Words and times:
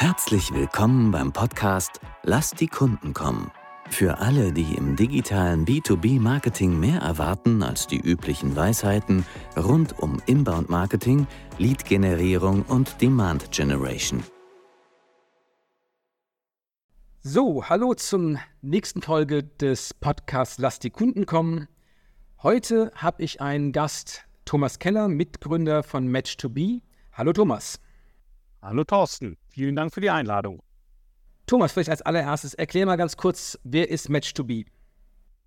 Herzlich 0.00 0.54
willkommen 0.54 1.10
beim 1.10 1.32
Podcast 1.32 1.98
Lass 2.22 2.52
die 2.52 2.68
Kunden 2.68 3.14
kommen. 3.14 3.50
Für 3.90 4.18
alle, 4.18 4.52
die 4.52 4.76
im 4.76 4.94
digitalen 4.94 5.64
B2B-Marketing 5.66 6.78
mehr 6.78 7.00
erwarten 7.00 7.64
als 7.64 7.88
die 7.88 7.98
üblichen 7.98 8.54
Weisheiten 8.54 9.26
rund 9.56 9.98
um 9.98 10.22
Inbound-Marketing, 10.26 11.26
Lead-Generierung 11.58 12.62
und 12.62 13.02
Demand-Generation. 13.02 14.22
So, 17.18 17.68
hallo 17.68 17.94
zum 17.94 18.38
nächsten 18.62 19.02
Folge 19.02 19.42
des 19.42 19.94
Podcasts 19.94 20.58
Lass 20.58 20.78
die 20.78 20.90
Kunden 20.90 21.26
kommen. 21.26 21.66
Heute 22.44 22.92
habe 22.94 23.24
ich 23.24 23.40
einen 23.40 23.72
Gast, 23.72 24.28
Thomas 24.44 24.78
Keller, 24.78 25.08
Mitgründer 25.08 25.82
von 25.82 26.08
Match2B. 26.08 26.82
Hallo 27.14 27.32
Thomas. 27.32 27.80
Hallo 28.60 28.82
Thorsten, 28.82 29.38
vielen 29.46 29.76
Dank 29.76 29.94
für 29.94 30.00
die 30.00 30.10
Einladung. 30.10 30.60
Thomas, 31.46 31.72
vielleicht 31.72 31.90
als 31.90 32.02
allererstes 32.02 32.54
erklär 32.54 32.86
mal 32.86 32.96
ganz 32.96 33.16
kurz, 33.16 33.56
wer 33.62 33.88
ist 33.88 34.10
Match2B? 34.10 34.66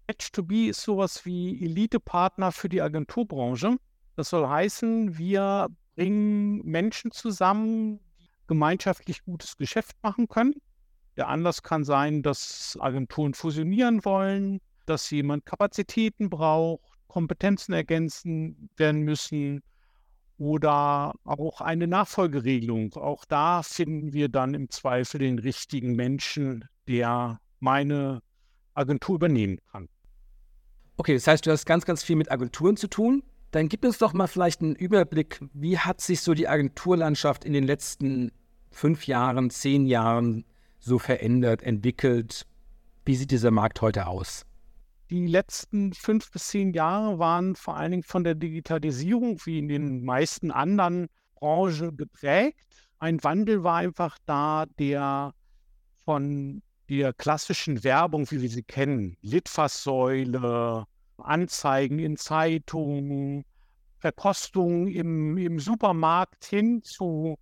Match2B 0.08 0.70
ist 0.70 0.82
sowas 0.82 1.26
wie 1.26 1.62
Elite-Partner 1.62 2.54
für 2.54 2.70
die 2.70 2.82
Agenturbranche. 2.82 3.76
Das 4.16 4.30
soll 4.30 4.48
heißen, 4.48 5.18
wir 5.18 5.68
bringen 5.96 6.66
Menschen 6.66 7.12
zusammen, 7.12 8.00
die 8.18 8.30
gemeinschaftlich 8.48 9.26
gutes 9.26 9.58
Geschäft 9.58 9.98
machen 10.02 10.30
können. 10.30 10.56
Der 11.18 11.28
Anlass 11.28 11.64
kann 11.64 11.84
sein, 11.84 12.24
dass 12.24 12.78
Agenturen 12.80 13.34
fusionieren 13.34 14.06
wollen, 14.06 14.62
dass 14.86 15.10
jemand 15.12 15.46
Kapazitäten 15.46 16.30
braucht, 16.30 16.90
Kompetenzen 17.10 17.74
ergänzen 17.74 18.70
werden 18.78 19.02
müssen 19.02 19.64
oder 20.42 21.14
auch 21.24 21.62
eine 21.62 21.86
Nachfolgeregelung. 21.86 22.96
Auch 22.96 23.26
da 23.26 23.62
finden 23.62 24.12
wir 24.12 24.28
dann 24.28 24.56
im 24.56 24.72
Zweifel 24.72 25.20
den 25.20 25.38
richtigen 25.38 25.96
Menschen, 25.96 26.66
der 26.88 27.40
meine 27.60 28.24
Agentur 28.74 29.18
übernehmen 29.18 29.60
kann. 29.72 29.88
Okay, 30.98 31.14
das 31.14 31.28
heißt, 31.28 31.46
du 31.46 31.52
hast 31.52 31.68
ganz, 31.68 31.86
ganz 31.86 32.02
viel 32.02 32.16
mit 32.16 32.32
Agenturen 32.32 32.76
zu 32.76 32.88
tun. 32.88 33.22
Dann 33.52 33.70
gib 33.70 33.86
uns 33.86 34.00
doch 34.00 34.14
mal 34.14 34.26
vielleicht 34.26 34.62
einen 34.62 34.74
Überblick, 34.74 35.40
wie 35.54 35.78
hat 35.78 36.02
sich 36.02 36.22
so 36.22 36.34
die 36.34 36.48
Agenturlandschaft 36.48 37.46
in 37.46 37.54
den 37.54 37.66
letzten 37.66 38.32
fünf 38.72 39.06
Jahren, 39.06 39.52
zehn 39.52 39.86
Jahren 39.86 40.44
so 40.80 40.98
verändert, 40.98 41.62
entwickelt? 41.62 42.48
Wie 43.06 43.16
sieht 43.16 43.30
dieser 43.30 43.52
Markt 43.52 43.82
heute 43.82 44.08
aus? 44.08 44.48
Die 45.12 45.28
letzten 45.28 45.92
fünf 45.92 46.32
bis 46.32 46.48
zehn 46.48 46.72
Jahre 46.72 47.20
waren 47.20 47.58
vor 47.58 47.76
allen 47.76 47.92
Dingen 47.92 48.04
von 48.04 48.24
der 48.24 48.34
Digitalisierung 48.34 49.42
wie 49.44 49.60
in 49.60 49.68
den 49.68 50.06
meisten 50.06 50.52
anderen 50.52 51.10
Branchen 51.36 51.98
geprägt. 51.98 52.66
Ein 52.98 53.22
Wandel 53.22 53.62
war 53.62 53.76
einfach 53.76 54.18
da, 54.26 54.66
der 54.80 55.34
von 56.06 56.62
der 56.90 57.12
klassischen 57.12 57.84
Werbung, 57.84 58.32
wie 58.32 58.42
wir 58.42 58.50
sie 58.50 58.64
kennen, 58.64 59.18
Litfaßsäule, 59.22 60.86
Anzeigen 61.18 62.00
in 62.00 62.16
Zeitungen, 62.16 63.44
Verkostungen 63.98 64.88
im, 64.88 65.38
im 65.38 65.60
Supermarkt 65.60 66.46
hin 66.46 66.84
zu 66.84 67.38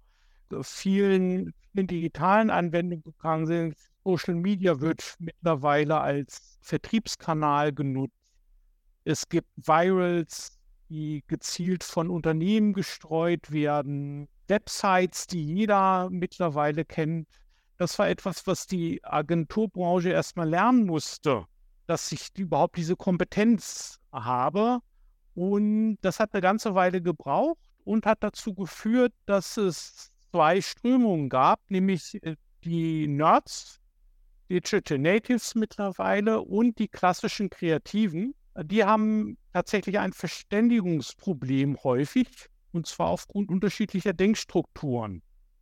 vielen, 0.63 1.53
vielen 1.71 1.87
digitalen 1.87 2.49
Anwendungen 2.49 3.03
gegangen 3.03 3.45
sind, 3.45 3.75
Social 4.03 4.35
Media 4.35 4.79
wird 4.79 5.15
mittlerweile 5.19 5.99
als 5.99 6.57
Vertriebskanal 6.61 7.73
genutzt. 7.73 8.13
Es 9.03 9.27
gibt 9.27 9.49
Virals, 9.55 10.57
die 10.89 11.23
gezielt 11.27 11.83
von 11.83 12.09
Unternehmen 12.09 12.73
gestreut 12.73 13.51
werden, 13.51 14.27
Websites, 14.47 15.27
die 15.27 15.43
jeder 15.43 16.09
mittlerweile 16.09 16.85
kennt. 16.85 17.27
Das 17.77 17.97
war 17.99 18.09
etwas, 18.09 18.45
was 18.47 18.67
die 18.67 19.03
Agenturbranche 19.03 20.09
erstmal 20.09 20.49
lernen 20.49 20.85
musste, 20.85 21.45
dass 21.85 22.11
ich 22.11 22.29
überhaupt 22.37 22.77
diese 22.77 22.95
Kompetenz 22.95 23.99
habe. 24.11 24.79
Und 25.35 25.97
das 26.01 26.19
hat 26.19 26.33
eine 26.33 26.41
ganze 26.41 26.75
Weile 26.75 27.01
gebraucht 27.01 27.59
und 27.85 28.05
hat 28.05 28.21
dazu 28.21 28.53
geführt, 28.53 29.13
dass 29.25 29.57
es 29.57 30.11
zwei 30.31 30.61
Strömungen 30.61 31.29
gab, 31.29 31.61
nämlich 31.69 32.21
äh, 32.23 32.35
die 32.63 33.07
Nerds, 33.07 33.78
Digital 34.49 34.97
Natives 34.97 35.53
mittlerweile 35.53 36.41
und 36.41 36.79
die 36.79 36.87
klassischen 36.87 37.51
Kreativen, 37.51 38.33
die 38.63 38.83
haben 38.83 39.37
tatsächlich 39.53 39.99
ein 39.99 40.11
Verständigungsproblem 40.11 41.77
häufig 41.83 42.27
und 42.71 42.87
zwar 42.87 43.07
aufgrund 43.07 43.49
unterschiedlicher 43.49 44.13
Denkstrukturen. 44.13 45.21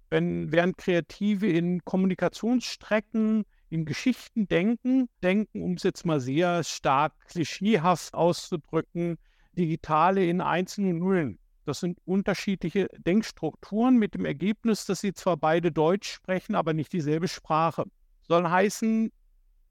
Wenn, 0.10 0.54
während 0.54 0.78
Kreative 0.78 1.48
in 1.48 1.84
Kommunikationsstrecken, 1.84 3.44
in 3.70 3.84
Geschichten 3.84 4.48
denken, 4.48 5.10
denken, 5.22 5.62
um 5.62 5.74
es 5.74 5.84
jetzt 5.84 6.06
mal 6.06 6.22
sehr 6.22 6.64
stark 6.64 7.14
klischeehaft 7.28 8.14
auszudrücken, 8.14 9.18
Digitale 9.58 10.26
in 10.26 10.40
Einsen 10.40 10.90
und 10.90 11.00
Nullen. 11.00 11.40
Das 11.66 11.82
sind 11.82 12.00
unterschiedliche 12.06 12.88
Denkstrukturen 12.98 13.98
mit 13.98 14.14
dem 14.14 14.24
Ergebnis, 14.24 14.86
dass 14.86 15.02
sie 15.02 15.14
zwar 15.14 15.36
beide 15.36 15.74
Deutsch 15.74 16.10
sprechen, 16.10 16.56
aber 16.56 16.74
nicht 16.74 16.94
dieselbe 16.94 17.28
Sprache 17.28 17.84
soll 18.28 18.48
heißen, 18.50 19.12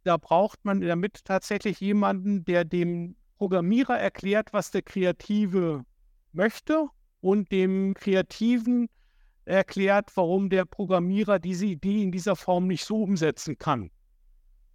da 0.05 0.17
braucht 0.17 0.65
man 0.65 0.81
damit 0.81 1.25
tatsächlich 1.25 1.81
jemanden, 1.81 2.45
der 2.45 2.65
dem 2.65 3.17
Programmierer 3.39 3.99
erklärt, 3.99 4.53
was 4.53 4.71
der 4.71 4.83
Kreative 4.83 5.85
möchte 6.33 6.89
und 7.21 7.51
dem 7.51 7.95
Kreativen 7.95 8.89
erklärt, 9.45 10.11
warum 10.15 10.49
der 10.49 10.65
Programmierer 10.65 11.39
diese 11.39 11.67
Idee 11.67 12.03
in 12.03 12.13
dieser 12.13 12.37
Form 12.37 12.67
nicht 12.67 12.85
so 12.85 13.03
umsetzen 13.03 13.59
kann 13.59 13.91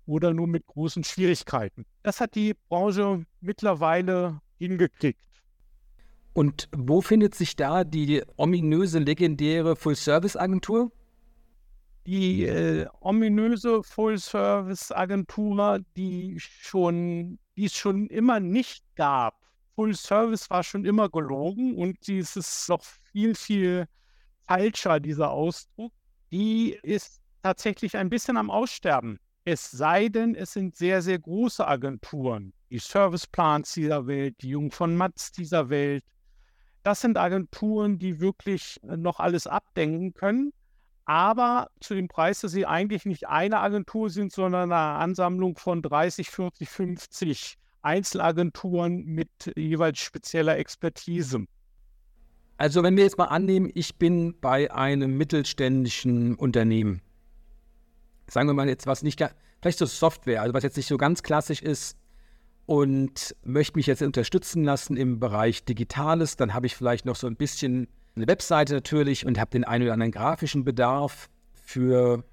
oder 0.06 0.34
nur 0.34 0.47
mit 0.47 0.66
großen 0.68 1.03
Schwierigkeiten. 1.03 1.86
Das 2.03 2.20
hat 2.20 2.36
die 2.36 2.53
Branche 2.70 3.25
mittlerweile 3.40 4.41
hingekriegt. 4.58 5.25
Und 6.34 6.70
wo 6.75 7.02
findet 7.02 7.36
sich 7.36 7.56
da 7.56 7.84
die 7.84 8.24
ominöse, 8.38 9.00
legendäre 9.00 9.75
Full-Service-Agentur? 9.75 10.91
Die 12.06 12.46
äh, 12.46 12.88
ominöse 13.00 13.84
Full-Service-Agentur, 13.84 15.80
die 15.96 16.40
schon, 16.40 17.38
die 17.56 17.66
es 17.66 17.76
schon 17.76 18.08
immer 18.08 18.40
nicht 18.40 18.84
gab. 18.96 19.36
Full-Service 19.76 20.50
war 20.50 20.64
schon 20.64 20.86
immer 20.86 21.10
gelogen 21.10 21.76
und 21.76 22.08
dieses 22.08 22.68
noch 22.68 22.84
viel, 23.12 23.36
viel 23.36 23.86
falscher, 24.48 25.00
dieser 25.00 25.30
Ausdruck, 25.32 25.94
die 26.32 26.78
ist 26.84 27.22
tatsächlich 27.44 27.96
ein 27.98 28.10
bisschen 28.10 28.38
am 28.38 28.50
Aussterben. 28.50 29.20
Es 29.46 29.72
sei 29.72 30.08
denn, 30.10 30.36
es 30.36 30.54
sind 30.54 30.76
sehr, 30.76 31.02
sehr 31.02 31.20
große 31.20 31.68
Agenturen. 31.68 32.54
Die 32.70 32.80
Serviceplans 32.80 33.74
dieser 33.74 34.06
Welt, 34.08 34.36
die 34.42 34.50
Jung 34.50 34.72
von 34.72 34.96
Matz 34.96 35.32
dieser 35.32 35.70
Welt. 35.70 36.04
Das 36.84 37.02
sind 37.02 37.18
Agenturen, 37.18 38.00
die 38.00 38.20
wirklich 38.20 38.80
noch 38.84 39.20
alles 39.20 39.48
abdenken 39.48 40.14
können 40.14 40.54
aber 41.06 41.70
zu 41.80 41.96
dem 41.96 42.08
Preis, 42.08 42.42
dass 42.42 42.52
sie 42.52 42.66
eigentlich 42.66 43.06
nicht 43.06 43.28
eine 43.28 43.60
Agentur 43.60 44.10
sind, 44.10 44.32
sondern 44.32 44.72
eine 44.72 45.00
Ansammlung 45.00 45.58
von 45.58 45.82
30, 45.82 46.30
40, 46.30 46.70
50 46.70 47.58
Einzelagenturen 47.82 49.04
mit 49.06 49.30
jeweils 49.56 50.00
spezieller 50.00 50.58
Expertise. 50.58 51.46
Also 52.58 52.84
wenn 52.84 52.96
wir 52.96 53.04
jetzt 53.04 53.18
mal 53.18 53.26
annehmen, 53.26 53.72
ich 53.74 53.96
bin 53.96 54.40
bei 54.40 54.72
einem 54.72 55.18
mittelständischen 55.18 56.36
Unternehmen, 56.36 57.02
sagen 58.28 58.48
wir 58.48 58.54
mal 58.54 58.70
jetzt 58.70 58.86
was 58.86 59.02
nicht, 59.02 59.24
vielleicht 59.62 59.80
so 59.80 59.88
Software, 59.88 60.44
also 60.44 60.54
was 60.54 60.64
jetzt 60.64 60.78
nicht 60.78 60.88
so 60.88 60.98
ganz 60.98 61.24
klassisch 61.24 61.62
ist 61.62 61.98
und 62.68 63.36
möchte 63.44 63.78
mich 63.78 63.88
jetzt 63.88 64.04
unterstützen 64.04 64.64
lassen 64.64 64.96
im 64.96 65.20
Bereich 65.20 65.66
Digitales, 65.66 66.38
dann 66.38 66.54
habe 66.54 66.68
ich 66.68 66.76
vielleicht 66.76 67.06
noch 67.06 67.16
so 67.16 67.26
ein 67.26 67.36
bisschen 67.36 67.88
eine 68.16 68.28
Webseite 68.28 68.74
natürlich 68.74 69.26
und 69.26 69.40
habe 69.40 69.52
den 69.52 69.64
einen 69.64 69.84
oder 69.84 69.94
anderen 69.94 70.12
grafischen 70.12 70.64
Bedarf 70.64 71.30
für 71.53 72.24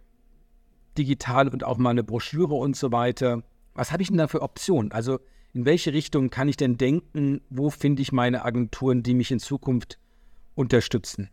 digital 0.97 1.49
und 1.49 1.65
auch 1.65 1.79
mal 1.79 1.91
eine 1.91 2.03
Broschüre 2.03 2.55
und 2.55 2.77
so 2.77 2.91
weiter. 2.91 3.43
Was 3.75 3.93
habe 3.93 4.03
ich 4.03 4.09
denn 4.09 4.19
da 4.19 4.27
für 4.27 4.43
Optionen? 4.43 4.91
Also 4.91 5.21
in 5.53 5.65
welche 5.65 5.93
Richtung 5.93 6.31
kann 6.31 6.49
ich 6.49 6.57
denn 6.57 6.77
denken? 6.77 7.41
Wo 7.49 7.71
finde 7.71 8.03
ich 8.03 8.13
meine 8.13 8.45
Agenturen, 8.45 9.03
die 9.03 9.15
mich 9.15 9.31
in 9.31 9.39
Zukunft 9.39 9.99
unterstützen? 10.55 11.31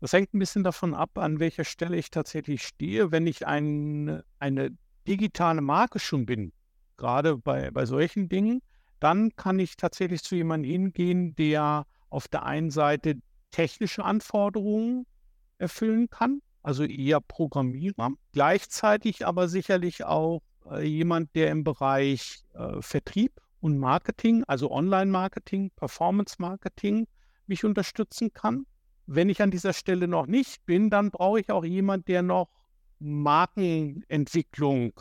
Das 0.00 0.12
hängt 0.12 0.34
ein 0.34 0.38
bisschen 0.38 0.64
davon 0.64 0.92
ab, 0.92 1.16
an 1.16 1.40
welcher 1.40 1.64
Stelle 1.64 1.96
ich 1.96 2.10
tatsächlich 2.10 2.62
stehe. 2.62 3.10
Wenn 3.10 3.26
ich 3.26 3.46
ein, 3.46 4.22
eine 4.38 4.76
digitale 5.08 5.62
Marke 5.62 5.98
schon 5.98 6.26
bin, 6.26 6.52
gerade 6.98 7.38
bei, 7.38 7.70
bei 7.70 7.86
solchen 7.86 8.28
Dingen, 8.28 8.60
dann 9.00 9.34
kann 9.36 9.58
ich 9.58 9.76
tatsächlich 9.76 10.22
zu 10.22 10.34
jemandem 10.36 10.70
hingehen, 10.70 11.34
der 11.36 11.86
auf 12.14 12.28
der 12.28 12.44
einen 12.44 12.70
Seite 12.70 13.16
technische 13.50 14.04
Anforderungen 14.04 15.04
erfüllen 15.58 16.08
kann, 16.08 16.40
also 16.62 16.84
eher 16.84 17.20
Programmierer, 17.20 18.10
gleichzeitig 18.32 19.26
aber 19.26 19.48
sicherlich 19.48 20.04
auch 20.04 20.40
äh, 20.70 20.86
jemand, 20.86 21.34
der 21.34 21.50
im 21.50 21.64
Bereich 21.64 22.42
äh, 22.54 22.80
Vertrieb 22.80 23.40
und 23.60 23.78
Marketing, 23.78 24.44
also 24.46 24.70
Online-Marketing, 24.70 25.70
Performance-Marketing, 25.76 27.06
mich 27.46 27.64
unterstützen 27.64 28.32
kann. 28.32 28.66
wenn 29.06 29.28
ich 29.28 29.42
an 29.42 29.50
dieser 29.50 29.74
Stelle 29.74 30.08
noch 30.08 30.26
nicht 30.26 30.64
bin, 30.64 30.88
dann 30.88 31.10
brauche 31.10 31.40
ich 31.40 31.50
auch 31.50 31.64
jemand, 31.64 32.08
der 32.08 32.22
noch 32.22 32.48
Markenentwicklung 33.00 34.94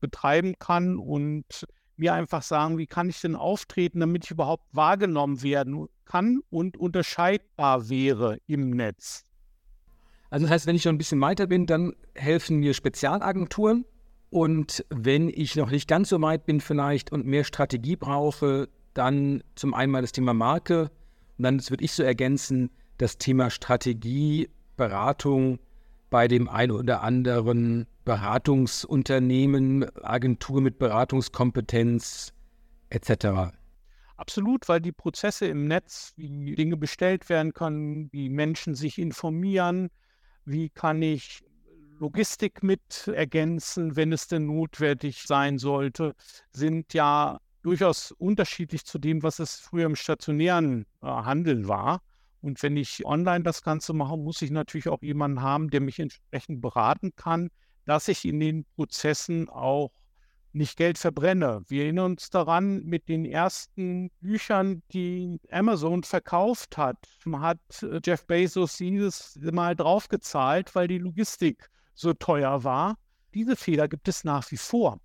betreiben 0.00 0.54
kann 0.58 0.98
und 0.98 1.66
mir 1.98 2.14
einfach 2.14 2.42
sagen, 2.42 2.78
wie 2.78 2.86
kann 2.86 3.08
ich 3.08 3.20
denn 3.20 3.36
auftreten, 3.36 4.00
damit 4.00 4.24
ich 4.24 4.30
überhaupt 4.30 4.64
wahrgenommen 4.72 5.42
werden 5.42 5.86
kann 6.04 6.40
und 6.50 6.76
unterscheidbar 6.76 7.88
wäre 7.88 8.38
im 8.46 8.70
Netz. 8.70 9.24
Also 10.30 10.46
das 10.46 10.52
heißt, 10.52 10.66
wenn 10.66 10.76
ich 10.76 10.82
schon 10.82 10.96
ein 10.96 10.98
bisschen 10.98 11.20
weiter 11.20 11.46
bin, 11.46 11.66
dann 11.66 11.94
helfen 12.14 12.58
mir 12.58 12.74
Spezialagenturen. 12.74 13.84
Und 14.30 14.84
wenn 14.90 15.28
ich 15.28 15.54
noch 15.54 15.70
nicht 15.70 15.86
ganz 15.86 16.08
so 16.08 16.20
weit 16.20 16.44
bin 16.44 16.60
vielleicht 16.60 17.12
und 17.12 17.24
mehr 17.24 17.44
Strategie 17.44 17.94
brauche, 17.94 18.68
dann 18.94 19.44
zum 19.54 19.74
einen 19.74 19.92
mal 19.92 20.02
das 20.02 20.12
Thema 20.12 20.34
Marke 20.34 20.90
und 21.38 21.44
dann, 21.44 21.60
würde 21.70 21.84
ich 21.84 21.92
so 21.92 22.02
ergänzen, 22.02 22.70
das 22.98 23.18
Thema 23.18 23.50
Strategie, 23.50 24.48
Beratung 24.76 25.60
bei 26.14 26.28
dem 26.28 26.48
einen 26.48 26.70
oder 26.70 27.02
anderen 27.02 27.88
Beratungsunternehmen, 28.04 29.84
Agentur 30.04 30.60
mit 30.60 30.78
Beratungskompetenz 30.78 32.32
etc. 32.88 33.52
Absolut, 34.16 34.68
weil 34.68 34.80
die 34.80 34.92
Prozesse 34.92 35.46
im 35.46 35.66
Netz, 35.66 36.12
wie 36.14 36.54
Dinge 36.54 36.76
bestellt 36.76 37.28
werden 37.28 37.52
können, 37.52 38.12
wie 38.12 38.28
Menschen 38.28 38.76
sich 38.76 39.00
informieren, 39.00 39.90
wie 40.44 40.70
kann 40.70 41.02
ich 41.02 41.42
Logistik 41.98 42.62
mit 42.62 43.08
ergänzen, 43.08 43.96
wenn 43.96 44.12
es 44.12 44.28
denn 44.28 44.46
notwendig 44.46 45.24
sein 45.24 45.58
sollte, 45.58 46.14
sind 46.52 46.94
ja 46.94 47.40
durchaus 47.62 48.12
unterschiedlich 48.12 48.84
zu 48.84 49.00
dem, 49.00 49.24
was 49.24 49.40
es 49.40 49.56
früher 49.56 49.86
im 49.86 49.96
stationären 49.96 50.86
äh, 51.02 51.06
Handel 51.06 51.66
war. 51.66 52.02
Und 52.44 52.62
wenn 52.62 52.76
ich 52.76 53.06
online 53.06 53.42
das 53.42 53.62
Ganze 53.62 53.94
mache, 53.94 54.18
muss 54.18 54.42
ich 54.42 54.50
natürlich 54.50 54.90
auch 54.90 55.00
jemanden 55.00 55.40
haben, 55.40 55.70
der 55.70 55.80
mich 55.80 55.98
entsprechend 55.98 56.60
beraten 56.60 57.16
kann, 57.16 57.48
dass 57.86 58.06
ich 58.08 58.26
in 58.26 58.38
den 58.38 58.66
Prozessen 58.76 59.48
auch 59.48 59.92
nicht 60.52 60.76
Geld 60.76 60.98
verbrenne. 60.98 61.62
Wir 61.68 61.84
erinnern 61.84 62.12
uns 62.12 62.28
daran, 62.28 62.84
mit 62.84 63.08
den 63.08 63.24
ersten 63.24 64.10
Büchern, 64.20 64.82
die 64.92 65.40
Amazon 65.50 66.02
verkauft 66.02 66.76
hat, 66.76 66.98
hat 67.32 67.58
äh, 67.82 68.00
Jeff 68.04 68.26
Bezos 68.26 68.76
dieses 68.76 69.38
Mal 69.40 69.74
draufgezahlt, 69.74 70.74
weil 70.74 70.86
die 70.86 70.98
Logistik 70.98 71.70
so 71.94 72.12
teuer 72.12 72.62
war. 72.62 72.98
Diese 73.32 73.56
Fehler 73.56 73.88
gibt 73.88 74.06
es 74.06 74.22
nach 74.22 74.50
wie 74.50 74.58
vor. 74.58 75.00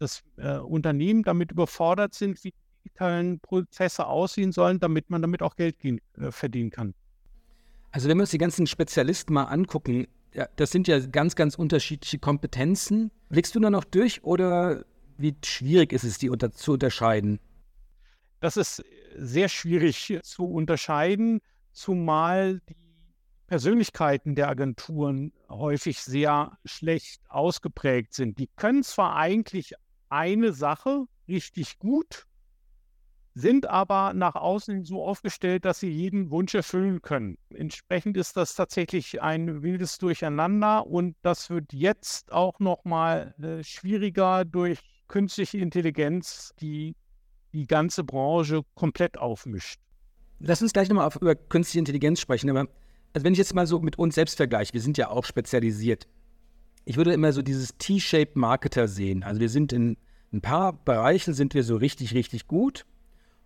Dass 0.00 0.24
äh, 0.38 0.56
Unternehmen 0.58 1.22
damit 1.22 1.52
überfordert 1.52 2.14
sind, 2.14 2.42
wie 2.42 2.52
digitalen 2.84 3.40
Prozesse 3.40 4.06
aussehen 4.06 4.52
sollen, 4.52 4.80
damit 4.80 5.10
man 5.10 5.22
damit 5.22 5.42
auch 5.42 5.56
Geld 5.56 5.78
gehen, 5.78 6.00
äh, 6.18 6.30
verdienen 6.30 6.70
kann. 6.70 6.94
Also 7.92 8.08
wenn 8.08 8.16
wir 8.18 8.22
uns 8.22 8.30
die 8.30 8.38
ganzen 8.38 8.66
Spezialisten 8.66 9.34
mal 9.34 9.44
angucken, 9.44 10.06
ja, 10.32 10.48
das 10.56 10.70
sind 10.70 10.86
ja 10.86 10.98
ganz, 11.00 11.34
ganz 11.34 11.56
unterschiedliche 11.56 12.18
Kompetenzen. 12.18 13.10
Blickst 13.28 13.54
du 13.54 13.60
da 13.60 13.70
noch 13.70 13.84
durch 13.84 14.22
oder 14.22 14.84
wie 15.18 15.34
schwierig 15.44 15.92
ist 15.92 16.04
es, 16.04 16.18
die 16.18 16.30
unter, 16.30 16.52
zu 16.52 16.72
unterscheiden? 16.72 17.40
Das 18.40 18.56
ist 18.56 18.84
sehr 19.16 19.48
schwierig 19.48 20.18
zu 20.22 20.44
unterscheiden, 20.44 21.40
zumal 21.72 22.60
die 22.68 22.76
Persönlichkeiten 23.48 24.36
der 24.36 24.48
Agenturen 24.48 25.32
häufig 25.48 26.00
sehr 26.00 26.56
schlecht 26.64 27.20
ausgeprägt 27.28 28.14
sind. 28.14 28.38
Die 28.38 28.48
können 28.56 28.84
zwar 28.84 29.16
eigentlich 29.16 29.74
eine 30.08 30.52
Sache 30.52 31.06
richtig 31.28 31.80
gut, 31.80 32.26
sind 33.40 33.66
aber 33.68 34.12
nach 34.14 34.34
außen 34.34 34.84
so 34.84 35.04
aufgestellt, 35.04 35.64
dass 35.64 35.80
sie 35.80 35.90
jeden 35.90 36.30
Wunsch 36.30 36.54
erfüllen 36.54 37.02
können. 37.02 37.38
Entsprechend 37.52 38.16
ist 38.16 38.36
das 38.36 38.54
tatsächlich 38.54 39.22
ein 39.22 39.62
wildes 39.62 39.98
Durcheinander 39.98 40.86
und 40.86 41.16
das 41.22 41.50
wird 41.50 41.72
jetzt 41.72 42.32
auch 42.32 42.60
noch 42.60 42.84
mal 42.84 43.34
äh, 43.42 43.62
schwieriger 43.64 44.44
durch 44.44 44.78
künstliche 45.08 45.58
Intelligenz, 45.58 46.54
die 46.60 46.94
die 47.52 47.66
ganze 47.66 48.04
Branche 48.04 48.62
komplett 48.74 49.18
aufmischt. 49.18 49.80
Lass 50.38 50.62
uns 50.62 50.72
gleich 50.72 50.88
nochmal 50.88 51.10
über 51.20 51.34
künstliche 51.34 51.80
Intelligenz 51.80 52.20
sprechen. 52.20 52.48
Aber 52.50 52.68
also 53.12 53.24
wenn 53.24 53.32
ich 53.32 53.38
jetzt 53.38 53.54
mal 53.54 53.66
so 53.66 53.80
mit 53.80 53.98
uns 53.98 54.14
selbst 54.14 54.36
vergleiche, 54.36 54.72
wir 54.72 54.80
sind 54.80 54.96
ja 54.98 55.10
auch 55.10 55.24
spezialisiert. 55.24 56.06
Ich 56.84 56.96
würde 56.96 57.12
immer 57.12 57.32
so 57.32 57.42
dieses 57.42 57.76
T-Shaped 57.76 58.36
Marketer 58.36 58.88
sehen. 58.88 59.22
Also 59.22 59.40
wir 59.40 59.48
sind 59.48 59.72
in 59.72 59.96
ein 60.32 60.40
paar 60.40 60.72
Bereichen 60.72 61.34
sind 61.34 61.54
wir 61.54 61.64
so 61.64 61.76
richtig, 61.76 62.14
richtig 62.14 62.46
gut. 62.46 62.86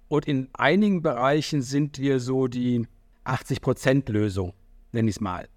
Und 0.09 0.27
in 0.27 0.49
einigen 0.53 1.03
Bereichen 1.03 1.63
sind 1.63 1.99
wir 1.99 2.21
so 2.21 2.47
die 2.47 2.87
80%-Lösung, 3.25 4.53
nenne 4.93 5.09
ich 5.09 5.17
es 5.17 5.21
mal. 5.21 5.49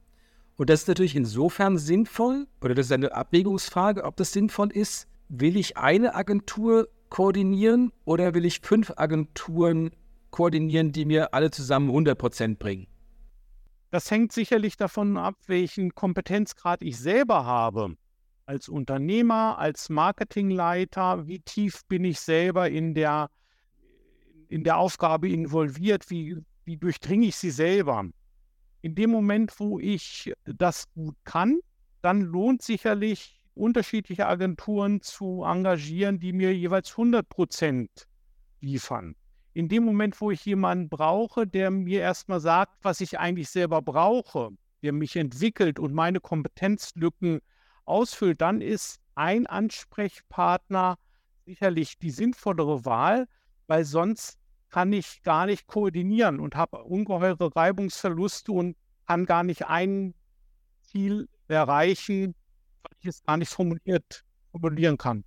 Und 0.55 0.69
das 0.69 0.81
ist 0.81 0.87
natürlich 0.87 1.15
insofern 1.15 1.77
sinnvoll, 1.77 2.47
oder 2.61 2.73
das 2.73 2.87
ist 2.87 2.91
eine 2.91 3.13
Abwägungsfrage, 3.13 4.03
ob 4.03 4.15
das 4.15 4.31
sinnvoll 4.31 4.71
ist, 4.71 5.07
will 5.29 5.57
ich 5.57 5.77
eine 5.77 6.15
Agentur 6.15 6.87
koordinieren 7.09 7.91
oder 8.05 8.33
will 8.33 8.45
ich 8.45 8.61
fünf 8.61 8.91
Agenturen 8.95 9.91
koordinieren, 10.31 10.91
die 10.91 11.05
mir 11.05 11.33
alle 11.33 11.51
zusammen 11.51 11.89
100 11.89 12.17
Prozent 12.17 12.59
bringen? 12.59 12.87
Das 13.91 14.11
hängt 14.11 14.31
sicherlich 14.31 14.75
davon 14.75 15.17
ab, 15.17 15.35
welchen 15.47 15.95
Kompetenzgrad 15.95 16.81
ich 16.81 16.97
selber 16.97 17.45
habe. 17.45 17.95
Als 18.45 18.67
Unternehmer, 18.67 19.57
als 19.59 19.89
Marketingleiter, 19.89 21.27
wie 21.27 21.39
tief 21.39 21.85
bin 21.87 22.03
ich 22.03 22.19
selber 22.19 22.69
in 22.69 22.93
der, 22.93 23.29
in 24.49 24.63
der 24.63 24.77
Aufgabe 24.77 25.29
involviert, 25.29 26.09
wie, 26.09 26.37
wie 26.65 26.77
durchdringe 26.77 27.27
ich 27.27 27.35
sie 27.35 27.51
selber. 27.51 28.05
In 28.81 28.95
dem 28.95 29.09
Moment, 29.09 29.59
wo 29.59 29.79
ich 29.79 30.33
das 30.45 30.89
gut 30.93 31.15
kann, 31.23 31.59
dann 32.01 32.21
lohnt 32.21 32.61
sicherlich 32.61 33.41
unterschiedliche 33.55 34.27
Agenturen 34.27 35.01
zu 35.01 35.43
engagieren, 35.43 36.19
die 36.19 36.31
mir 36.31 36.55
jeweils 36.55 36.91
100 36.91 37.27
Prozent 37.27 38.07
liefern. 38.61 39.15
In 39.53 39.67
dem 39.67 39.83
Moment, 39.83 40.21
wo 40.21 40.29
ich 40.29 40.45
jemanden 40.45 40.89
brauche, 40.89 41.47
der 41.47 41.71
mir 41.71 42.01
erstmal 42.01 42.39
sagt, 42.39 42.73
was 42.83 43.01
ich 43.01 43.17
eigentlich 43.17 43.49
selber 43.49 43.81
brauche, 43.81 44.51
der 44.83 44.93
mich 44.93 45.15
entwickelt 45.15 45.79
und 45.79 45.93
meine 45.93 46.19
Kompetenzlücken 46.19 47.39
ausfüllt, 47.85 48.41
dann 48.41 48.61
ist 48.61 48.99
ein 49.15 49.47
Ansprechpartner 49.47 50.97
sicherlich 51.45 51.97
die 51.97 52.11
sinnvollere 52.11 52.85
Wahl, 52.85 53.27
weil 53.67 53.85
sonst 53.85 54.37
kann 54.69 54.91
ich 54.91 55.21
gar 55.23 55.45
nicht 55.45 55.67
koordinieren 55.67 56.39
und 56.39 56.55
habe 56.55 56.83
ungeheure 56.83 57.55
Reibungsverluste 57.55 58.51
und 58.51 58.75
kann 59.05 59.25
gar 59.25 59.43
nicht 59.43 59.67
ein 59.67 60.13
Ziel 60.81 61.29
erreichen, 61.47 62.35
weil 62.81 62.97
ich 62.99 63.07
es 63.07 63.23
gar 63.23 63.37
nicht 63.37 63.49
formuliert, 63.49 64.23
formulieren 64.51 64.97
kann. 64.97 65.23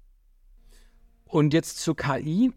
Und 1.24 1.54
jetzt 1.54 1.78
zur 1.78 1.96
KI. 1.96 2.52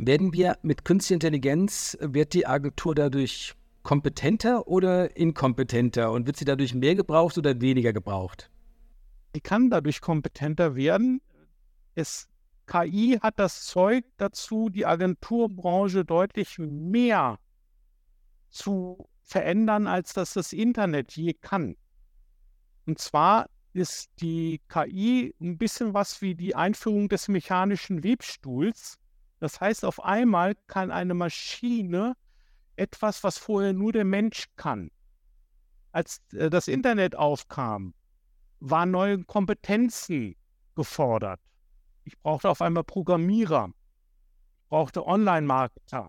Werden 0.00 0.32
wir 0.32 0.58
mit 0.62 0.84
künstlicher 0.84 1.14
Intelligenz, 1.14 1.98
wird 2.00 2.32
die 2.32 2.46
Agentur 2.46 2.94
dadurch 2.94 3.54
kompetenter 3.82 4.68
oder 4.68 5.16
inkompetenter 5.16 6.12
und 6.12 6.26
wird 6.26 6.36
sie 6.36 6.44
dadurch 6.44 6.74
mehr 6.74 6.94
gebraucht 6.94 7.36
oder 7.36 7.60
weniger 7.60 7.92
gebraucht? 7.92 8.50
Die 9.34 9.40
kann 9.40 9.70
dadurch 9.70 10.00
kompetenter 10.00 10.76
werden. 10.76 11.20
Es, 11.94 12.27
KI 12.68 13.18
hat 13.20 13.38
das 13.38 13.64
Zeug 13.64 14.04
dazu, 14.18 14.68
die 14.68 14.86
Agenturbranche 14.86 16.04
deutlich 16.04 16.58
mehr 16.58 17.38
zu 18.50 19.08
verändern, 19.22 19.86
als 19.86 20.12
das 20.12 20.34
das 20.34 20.52
Internet 20.52 21.16
je 21.16 21.34
kann. 21.34 21.76
Und 22.86 22.98
zwar 22.98 23.48
ist 23.72 24.10
die 24.20 24.60
KI 24.68 25.34
ein 25.40 25.58
bisschen 25.58 25.94
was 25.94 26.20
wie 26.20 26.34
die 26.34 26.54
Einführung 26.54 27.08
des 27.08 27.28
mechanischen 27.28 28.04
Webstuhls. 28.04 28.98
Das 29.40 29.60
heißt, 29.60 29.84
auf 29.84 30.04
einmal 30.04 30.54
kann 30.66 30.90
eine 30.90 31.14
Maschine 31.14 32.16
etwas, 32.76 33.24
was 33.24 33.38
vorher 33.38 33.72
nur 33.72 33.92
der 33.92 34.04
Mensch 34.04 34.46
kann. 34.56 34.90
Als 35.92 36.20
äh, 36.32 36.50
das 36.50 36.68
Internet 36.68 37.16
aufkam, 37.16 37.94
waren 38.60 38.90
neue 38.90 39.24
Kompetenzen 39.24 40.36
gefordert. 40.74 41.40
Ich 42.08 42.18
brauchte 42.20 42.48
auf 42.48 42.62
einmal 42.62 42.84
Programmierer, 42.84 43.70
brauchte 44.70 45.06
Online-Marketer, 45.06 46.08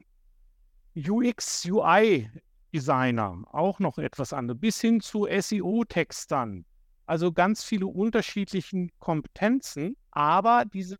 UX, 0.95 1.65
UI-Designer, 1.65 3.43
auch 3.51 3.79
noch 3.79 3.97
etwas 3.97 4.31
anderes, 4.31 4.61
bis 4.61 4.79
hin 4.79 5.01
zu 5.01 5.27
SEO-Textern, 5.29 6.63
also 7.05 7.33
ganz 7.33 7.65
viele 7.65 7.87
unterschiedliche 7.87 8.87
Kompetenzen, 8.99 9.97
aber 10.11 10.63
diese 10.71 10.95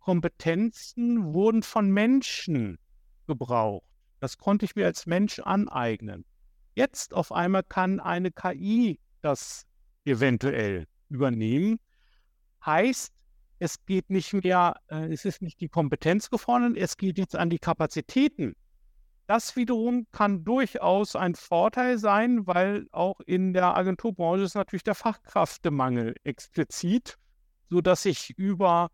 Kompetenzen 0.00 1.32
wurden 1.32 1.62
von 1.62 1.88
Menschen 1.88 2.76
gebraucht. 3.28 3.86
Das 4.18 4.36
konnte 4.36 4.64
ich 4.64 4.74
mir 4.74 4.86
als 4.86 5.06
Mensch 5.06 5.38
aneignen. 5.38 6.24
Jetzt 6.74 7.14
auf 7.14 7.30
einmal 7.30 7.62
kann 7.62 8.00
eine 8.00 8.32
KI 8.32 8.98
das 9.22 9.64
eventuell 10.04 10.88
übernehmen. 11.08 11.78
Heißt, 12.66 13.14
es 13.60 13.84
geht 13.84 14.10
nicht 14.10 14.32
mehr, 14.32 14.74
äh, 14.88 15.12
es 15.12 15.24
ist 15.24 15.42
nicht 15.42 15.60
die 15.60 15.68
Kompetenz 15.68 16.30
gefordert, 16.30 16.76
es 16.76 16.96
geht 16.96 17.18
jetzt 17.18 17.36
an 17.36 17.50
die 17.50 17.58
Kapazitäten. 17.58 18.56
Das 19.26 19.54
wiederum 19.54 20.06
kann 20.10 20.42
durchaus 20.44 21.14
ein 21.14 21.36
Vorteil 21.36 21.98
sein, 21.98 22.48
weil 22.48 22.88
auch 22.90 23.20
in 23.20 23.52
der 23.52 23.76
Agenturbranche 23.76 24.42
ist 24.42 24.56
natürlich 24.56 24.82
der 24.82 24.96
Fachkräftemangel 24.96 26.16
explizit, 26.24 27.16
sodass 27.68 28.06
ich 28.06 28.30
über 28.36 28.90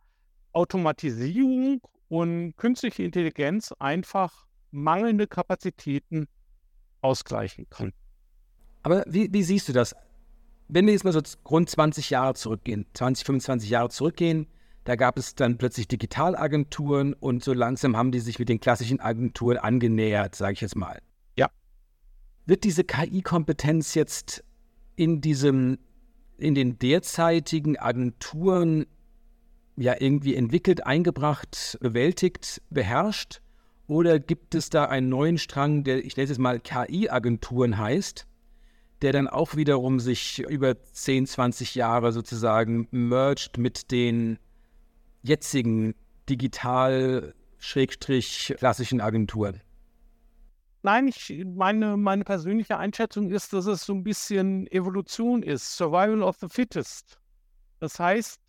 Automatisierung 0.53 1.81
und 2.09 2.57
künstliche 2.57 3.05
Intelligenz 3.05 3.73
einfach 3.79 4.47
mangelnde 4.73 5.27
Kapazitäten 5.27 6.27
ausgleichen 7.01 7.67
kann. 7.71 7.93
Aber 8.83 9.05
wie, 9.07 9.33
wie 9.33 9.43
siehst 9.43 9.69
du 9.69 9.73
das? 9.73 9.95
Wenn 10.69 10.87
wir 10.87 10.93
jetzt 10.93 11.05
mal 11.05 11.13
so 11.13 11.23
rund 11.49 11.71
20 11.71 12.11
Jahre 12.11 12.35
zurückgehen, 12.35 12.85
20, 12.95 13.25
25 13.25 13.71
Jahre 13.71 13.89
zurückgehen, 13.89 14.49
da 14.87 14.95
gab 14.95 15.19
es 15.19 15.35
dann 15.35 15.59
plötzlich 15.59 15.89
Digitalagenturen 15.89 17.13
und 17.13 17.43
so 17.43 17.53
langsam 17.53 17.97
haben 17.97 18.13
die 18.13 18.21
sich 18.21 18.39
mit 18.39 18.49
den 18.49 18.61
klassischen 18.61 19.01
Agenturen 19.01 19.59
angenähert, 19.59 20.37
sage 20.37 20.53
ich 20.53 20.61
jetzt 20.61 20.77
mal. 20.77 21.03
Ja. 21.37 21.51
Wird 22.47 22.63
diese 22.63 22.85
KI-Kompetenz 22.85 23.95
jetzt 23.95 24.45
in 24.95 25.21
diesem, 25.21 25.79
in 26.39 26.55
den 26.55 26.79
derzeitigen 26.79 27.77
Agenturen 27.77 28.87
ja 29.77 29.97
irgendwie 29.99 30.37
entwickelt, 30.37 30.87
eingebracht, 30.87 31.77
bewältigt, 31.81 32.63
beherrscht? 32.71 33.41
Oder 33.89 34.21
gibt 34.21 34.55
es 34.55 34.71
da 34.71 34.85
einen 34.85 35.09
neuen 35.09 35.39
Strang, 35.39 35.83
der, 35.83 36.05
ich 36.05 36.17
nenne 36.17 36.25
es 36.25 36.31
jetzt 36.31 36.39
mal 36.39 36.61
KI-Agenturen 36.61 37.77
heißt, 37.77 38.25
der 39.03 39.13
dann 39.13 39.27
auch 39.27 39.57
wiederum 39.57 39.99
sich 39.99 40.39
über 40.49 40.81
10, 40.81 41.27
20 41.27 41.75
Jahre 41.75 42.13
sozusagen 42.13 42.87
merged 42.93 43.59
mit 43.59 43.91
den 43.91 44.39
jetzigen 45.27 45.95
digital-klassischen 46.29 49.01
Agenturen? 49.01 49.61
Nein, 50.83 51.09
ich, 51.09 51.45
meine, 51.45 51.97
meine 51.97 52.25
persönliche 52.25 52.79
Einschätzung 52.79 53.31
ist, 53.31 53.53
dass 53.53 53.67
es 53.67 53.85
so 53.85 53.93
ein 53.93 54.05
bisschen 54.05 54.69
Evolution 54.69 55.43
ist, 55.43 55.77
Survival 55.77 56.23
of 56.23 56.37
the 56.37 56.49
Fittest. 56.49 57.19
Das 57.81 57.99
heißt, 57.99 58.41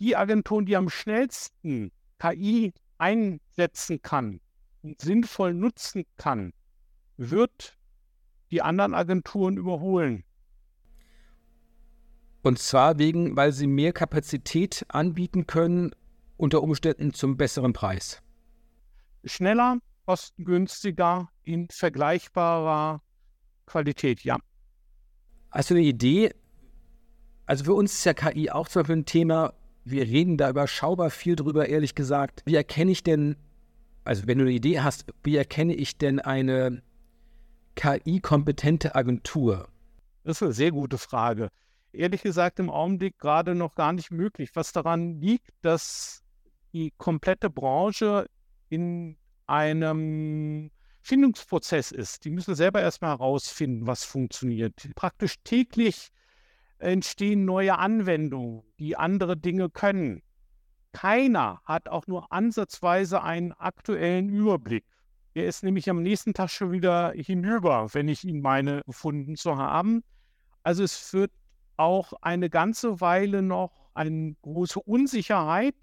die 0.00 0.16
Agenturen, 0.16 0.66
die 0.66 0.76
am 0.76 0.88
schnellsten 0.88 1.92
KI 2.18 2.72
einsetzen 2.98 4.00
kann 4.00 4.40
und 4.82 5.00
sinnvoll 5.00 5.52
nutzen 5.52 6.04
kann, 6.16 6.52
wird 7.16 7.76
die 8.50 8.62
anderen 8.62 8.94
Agenturen 8.94 9.56
überholen. 9.56 10.24
Und 12.42 12.58
zwar 12.58 12.98
wegen, 12.98 13.36
weil 13.36 13.52
sie 13.52 13.66
mehr 13.66 13.92
Kapazität 13.92 14.84
anbieten 14.88 15.46
können 15.46 15.94
unter 16.44 16.62
Umständen 16.62 17.12
zum 17.14 17.36
besseren 17.36 17.72
Preis. 17.72 18.22
Schneller, 19.24 19.78
kostengünstiger, 20.06 21.28
in 21.42 21.68
vergleichbarer 21.70 23.00
Qualität, 23.66 24.22
ja. 24.22 24.36
Hast 25.50 25.70
du 25.70 25.74
eine 25.74 25.82
Idee? 25.82 26.34
Also 27.46 27.64
für 27.64 27.74
uns 27.74 27.94
ist 27.94 28.04
ja 28.04 28.12
KI 28.12 28.50
auch 28.50 28.68
zum 28.68 28.82
Beispiel 28.82 28.96
ein 28.96 29.06
Thema, 29.06 29.54
wir 29.84 30.02
reden 30.02 30.36
da 30.36 30.50
überschaubar 30.50 31.10
viel 31.10 31.34
drüber, 31.36 31.68
ehrlich 31.68 31.94
gesagt. 31.94 32.42
Wie 32.44 32.54
erkenne 32.54 32.90
ich 32.90 33.02
denn, 33.02 33.36
also 34.04 34.26
wenn 34.26 34.38
du 34.38 34.44
eine 34.44 34.52
Idee 34.52 34.80
hast, 34.80 35.06
wie 35.22 35.36
erkenne 35.36 35.74
ich 35.74 35.96
denn 35.96 36.20
eine 36.20 36.82
KI-kompetente 37.76 38.94
Agentur? 38.94 39.68
Das 40.24 40.38
ist 40.38 40.42
eine 40.42 40.52
sehr 40.52 40.72
gute 40.72 40.98
Frage. 40.98 41.48
Ehrlich 41.92 42.22
gesagt, 42.22 42.58
im 42.58 42.70
Augenblick 42.70 43.18
gerade 43.18 43.54
noch 43.54 43.74
gar 43.74 43.92
nicht 43.92 44.10
möglich, 44.10 44.50
was 44.54 44.72
daran 44.72 45.20
liegt, 45.20 45.50
dass 45.62 46.23
die 46.74 46.92
komplette 46.98 47.48
Branche 47.48 48.28
in 48.68 49.16
einem 49.46 50.70
Findungsprozess 51.00 51.92
ist. 51.92 52.24
Die 52.24 52.30
müssen 52.30 52.54
selber 52.54 52.82
erstmal 52.82 53.12
herausfinden, 53.12 53.86
was 53.86 54.04
funktioniert. 54.04 54.74
Praktisch 54.96 55.36
täglich 55.44 56.08
entstehen 56.78 57.44
neue 57.44 57.78
Anwendungen, 57.78 58.62
die 58.78 58.96
andere 58.96 59.36
Dinge 59.36 59.70
können. 59.70 60.22
Keiner 60.92 61.60
hat 61.64 61.88
auch 61.88 62.06
nur 62.06 62.32
ansatzweise 62.32 63.22
einen 63.22 63.52
aktuellen 63.52 64.28
Überblick. 64.28 64.84
Der 65.34 65.46
ist 65.46 65.62
nämlich 65.62 65.88
am 65.90 66.02
nächsten 66.02 66.34
Tag 66.34 66.50
schon 66.50 66.72
wieder 66.72 67.12
hinüber, 67.12 67.88
wenn 67.92 68.08
ich 68.08 68.24
ihn 68.24 68.40
meine, 68.40 68.82
gefunden 68.86 69.36
zu 69.36 69.56
haben. 69.56 70.02
Also 70.62 70.82
es 70.82 71.12
wird 71.12 71.32
auch 71.76 72.12
eine 72.22 72.50
ganze 72.50 73.00
Weile 73.00 73.42
noch 73.42 73.90
eine 73.94 74.34
große 74.42 74.80
Unsicherheit 74.80 75.74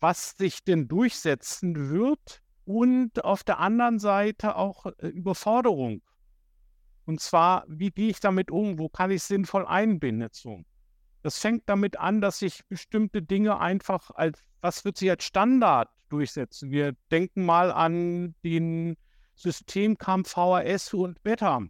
was 0.00 0.30
sich 0.36 0.64
denn 0.64 0.88
durchsetzen 0.88 1.90
wird 1.90 2.42
und 2.64 3.24
auf 3.24 3.44
der 3.44 3.58
anderen 3.58 3.98
Seite 3.98 4.56
auch 4.56 4.86
äh, 4.86 5.08
Überforderung. 5.08 6.02
Und 7.04 7.20
zwar, 7.20 7.64
wie 7.68 7.90
gehe 7.90 8.10
ich 8.10 8.20
damit 8.20 8.50
um? 8.50 8.78
Wo 8.78 8.88
kann 8.88 9.10
ich 9.10 9.22
sinnvoll 9.22 9.66
einbinden? 9.66 10.28
Das 11.22 11.38
fängt 11.38 11.68
damit 11.68 11.98
an, 11.98 12.20
dass 12.20 12.38
sich 12.38 12.64
bestimmte 12.68 13.22
Dinge 13.22 13.58
einfach 13.58 14.10
als, 14.12 14.38
was 14.60 14.84
wird 14.84 14.96
sich 14.96 15.10
als 15.10 15.24
Standard 15.24 15.88
durchsetzen? 16.08 16.70
Wir 16.70 16.94
denken 17.10 17.44
mal 17.44 17.72
an 17.72 18.34
den 18.44 18.96
Systemkampf 19.34 20.30
VHS 20.30 20.94
und 20.94 21.22
Beta. 21.22 21.62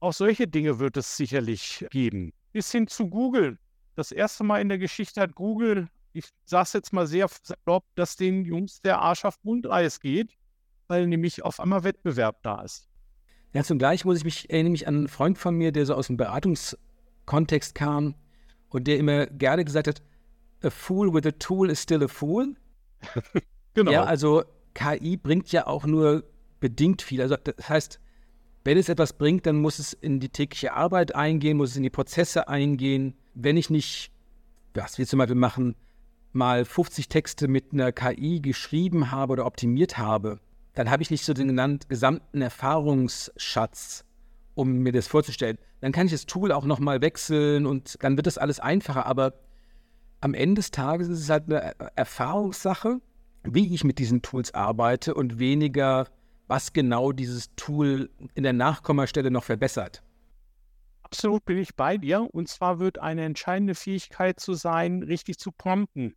Auch 0.00 0.12
solche 0.12 0.48
Dinge 0.48 0.78
wird 0.78 0.96
es 0.96 1.16
sicherlich 1.16 1.86
geben. 1.90 2.32
Bis 2.52 2.72
hin 2.72 2.88
zu 2.88 3.08
Google. 3.08 3.58
Das 3.94 4.10
erste 4.10 4.42
Mal 4.42 4.60
in 4.60 4.68
der 4.68 4.78
Geschichte 4.78 5.20
hat 5.20 5.34
Google 5.34 5.88
ich 6.14 6.26
sage 6.44 6.70
jetzt 6.74 6.92
mal 6.92 7.06
sehr 7.06 7.28
salopp, 7.42 7.84
dass 7.96 8.16
den 8.16 8.44
Jungs 8.44 8.80
der 8.80 9.00
Arsch 9.00 9.24
auf 9.24 9.40
Grundeis 9.42 10.00
geht, 10.00 10.38
weil 10.86 11.06
nämlich 11.06 11.44
auf 11.44 11.60
einmal 11.60 11.84
Wettbewerb 11.84 12.42
da 12.42 12.62
ist. 12.62 12.88
Ja, 13.52 13.62
zugleich 13.62 14.04
muss 14.04 14.18
ich 14.18 14.24
mich, 14.24 14.50
erinnere 14.50 14.72
mich 14.72 14.88
an 14.88 14.96
einen 14.96 15.08
Freund 15.08 15.38
von 15.38 15.54
mir, 15.56 15.72
der 15.72 15.86
so 15.86 15.94
aus 15.94 16.06
dem 16.06 16.16
Beratungskontext 16.16 17.74
kam 17.74 18.14
und 18.68 18.86
der 18.86 18.98
immer 18.98 19.26
gerne 19.26 19.64
gesagt 19.64 19.88
hat, 19.88 20.02
a 20.62 20.70
fool 20.70 21.12
with 21.12 21.26
a 21.26 21.32
tool 21.32 21.70
is 21.70 21.82
still 21.82 22.02
a 22.02 22.08
fool. 22.08 22.54
genau. 23.74 23.92
Ja, 23.92 24.04
also 24.04 24.44
KI 24.74 25.16
bringt 25.16 25.52
ja 25.52 25.66
auch 25.66 25.84
nur 25.84 26.24
bedingt 26.60 27.02
viel. 27.02 27.20
Also 27.20 27.36
das 27.36 27.68
heißt, 27.68 28.00
wenn 28.64 28.78
es 28.78 28.88
etwas 28.88 29.12
bringt, 29.12 29.46
dann 29.46 29.56
muss 29.56 29.78
es 29.78 29.92
in 29.92 30.20
die 30.20 30.30
tägliche 30.30 30.72
Arbeit 30.72 31.14
eingehen, 31.14 31.56
muss 31.56 31.70
es 31.70 31.76
in 31.76 31.82
die 31.82 31.90
Prozesse 31.90 32.48
eingehen. 32.48 33.14
Wenn 33.34 33.56
ich 33.56 33.68
nicht, 33.68 34.10
was 34.72 34.98
wir 34.98 35.06
zum 35.06 35.18
Beispiel 35.18 35.36
machen, 35.36 35.76
mal 36.34 36.64
50 36.64 37.08
Texte 37.08 37.48
mit 37.48 37.72
einer 37.72 37.92
KI 37.92 38.40
geschrieben 38.40 39.10
habe 39.10 39.32
oder 39.32 39.46
optimiert 39.46 39.98
habe, 39.98 40.40
dann 40.74 40.90
habe 40.90 41.02
ich 41.02 41.10
nicht 41.10 41.24
so 41.24 41.32
den 41.32 41.48
genannten 41.48 41.88
gesamten 41.88 42.42
Erfahrungsschatz, 42.42 44.04
um 44.54 44.78
mir 44.78 44.92
das 44.92 45.06
vorzustellen. 45.06 45.58
Dann 45.80 45.92
kann 45.92 46.06
ich 46.06 46.12
das 46.12 46.26
Tool 46.26 46.52
auch 46.52 46.64
nochmal 46.64 47.00
wechseln 47.00 47.66
und 47.66 47.96
dann 48.02 48.16
wird 48.16 48.26
das 48.26 48.38
alles 48.38 48.58
einfacher. 48.58 49.06
Aber 49.06 49.34
am 50.20 50.34
Ende 50.34 50.56
des 50.56 50.70
Tages 50.70 51.08
ist 51.08 51.20
es 51.20 51.30
halt 51.30 51.44
eine 51.44 51.74
Erfahrungssache, 51.96 53.00
wie 53.44 53.72
ich 53.74 53.84
mit 53.84 53.98
diesen 53.98 54.22
Tools 54.22 54.52
arbeite 54.54 55.14
und 55.14 55.38
weniger, 55.38 56.08
was 56.48 56.72
genau 56.72 57.12
dieses 57.12 57.54
Tool 57.54 58.10
in 58.34 58.42
der 58.42 58.52
Nachkommastelle 58.52 59.30
noch 59.30 59.44
verbessert. 59.44 60.02
Absolut 61.02 61.44
bin 61.44 61.58
ich 61.58 61.76
bei 61.76 61.98
dir. 61.98 62.26
Und 62.32 62.48
zwar 62.48 62.80
wird 62.80 62.98
eine 62.98 63.24
entscheidende 63.24 63.74
Fähigkeit 63.74 64.40
zu 64.40 64.54
sein, 64.54 65.02
richtig 65.02 65.38
zu 65.38 65.52
prompten 65.52 66.14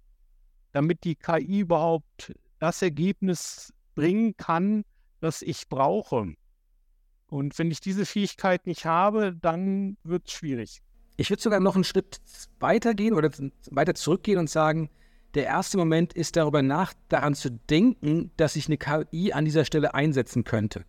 damit 0.77 1.03
die 1.05 1.15
KI 1.15 1.61
überhaupt 1.61 2.35
das 2.59 2.83
Ergebnis 2.83 3.73
bringen 3.95 4.37
kann, 4.37 4.83
das 5.21 5.41
ich 5.41 5.67
brauche. 5.69 6.35
Und 7.25 7.57
wenn 7.57 7.71
ich 7.71 7.79
diese 7.81 8.05
Fähigkeit 8.05 8.67
nicht 8.67 8.85
habe, 8.85 9.35
dann 9.41 9.97
wird 10.03 10.27
es 10.27 10.33
schwierig. 10.33 10.83
Ich 11.17 11.31
würde 11.31 11.41
sogar 11.41 11.59
noch 11.59 11.73
einen 11.73 11.83
Schritt 11.83 12.21
weitergehen 12.59 13.15
oder 13.15 13.31
weiter 13.71 13.95
zurückgehen 13.95 14.37
und 14.37 14.51
sagen, 14.51 14.91
der 15.33 15.45
erste 15.45 15.79
Moment 15.79 16.13
ist 16.13 16.35
darüber 16.35 16.61
nach, 16.61 16.93
daran 17.09 17.33
zu 17.33 17.49
denken, 17.49 18.29
dass 18.37 18.55
ich 18.55 18.67
eine 18.67 18.77
KI 18.77 19.33
an 19.33 19.45
dieser 19.45 19.65
Stelle 19.65 19.95
einsetzen 19.95 20.43
könnte. 20.43 20.85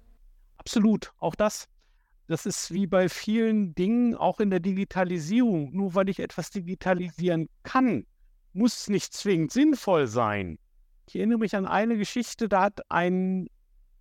Absolut, 0.59 1.14
auch 1.18 1.35
das. 1.35 1.66
Das 2.26 2.45
ist 2.45 2.75
wie 2.75 2.87
bei 2.87 3.09
vielen 3.09 3.75
Dingen, 3.75 4.14
auch 4.14 4.38
in 4.38 4.50
der 4.50 4.61
Digitalisierung. 4.61 5.75
Nur 5.75 5.95
weil 5.95 6.11
ich 6.11 6.18
etwas 6.18 6.50
digitalisieren 6.50 7.49
kann, 7.62 8.04
muss 8.59 8.88
nicht 8.88 9.15
zwingend 9.15 9.53
sinnvoll 9.53 10.07
sein. 10.07 10.59
Ich 11.07 11.17
erinnere 11.17 11.38
mich 11.38 11.57
an 11.57 11.65
eine 11.65 11.97
Geschichte, 11.97 12.49
da 12.49 12.65
hat 12.65 12.81
ein, 12.91 13.49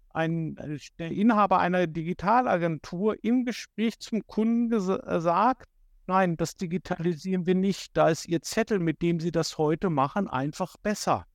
ein 0.10 0.58
äh, 0.58 0.80
der 1.00 1.12
Inhaber 1.12 1.60
einer 1.60 1.88
Digitalagentur 1.88 3.24
im 3.24 3.46
Gespräch 3.46 4.00
zum 4.00 4.26
Kunden 4.26 4.70
gesagt, 4.70 5.70
nein, 6.08 6.36
das 6.36 6.58
digitalisieren 6.58 7.46
wir 7.46 7.56
nicht, 7.56 7.96
da 7.96 8.10
ist 8.10 8.28
Ihr 8.28 8.42
Zettel, 8.42 8.80
mit 8.80 9.02
dem 9.02 9.20
Sie 9.20 9.32
das 9.32 9.58
heute 9.58 9.90
machen, 9.90 10.28
einfach 10.28 10.76
besser. 10.78 11.26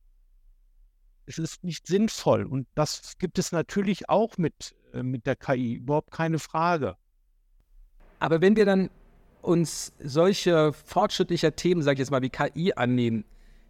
Es 1.25 1.37
ist 1.37 1.63
nicht 1.63 1.87
sinnvoll 1.87 2.45
und 2.45 2.67
das 2.75 3.17
gibt 3.17 3.39
es 3.39 3.53
natürlich 3.53 4.09
auch 4.09 4.37
mit, 4.37 4.75
äh, 4.93 5.01
mit 5.01 5.25
der 5.25 5.37
KI, 5.37 5.75
überhaupt 5.75 6.11
keine 6.11 6.37
Frage. 6.37 6.97
Aber 8.19 8.41
wenn 8.41 8.55
wir 8.55 8.65
dann 8.65 8.89
uns 9.43 9.93
solche 9.99 10.73
fortschrittlicher 10.73 11.55
Themen, 11.55 11.81
sage 11.81 11.95
ich 11.95 11.99
jetzt 11.99 12.11
mal, 12.11 12.21
wie 12.21 12.29
KI 12.29 12.73
annehmen, 12.73 13.25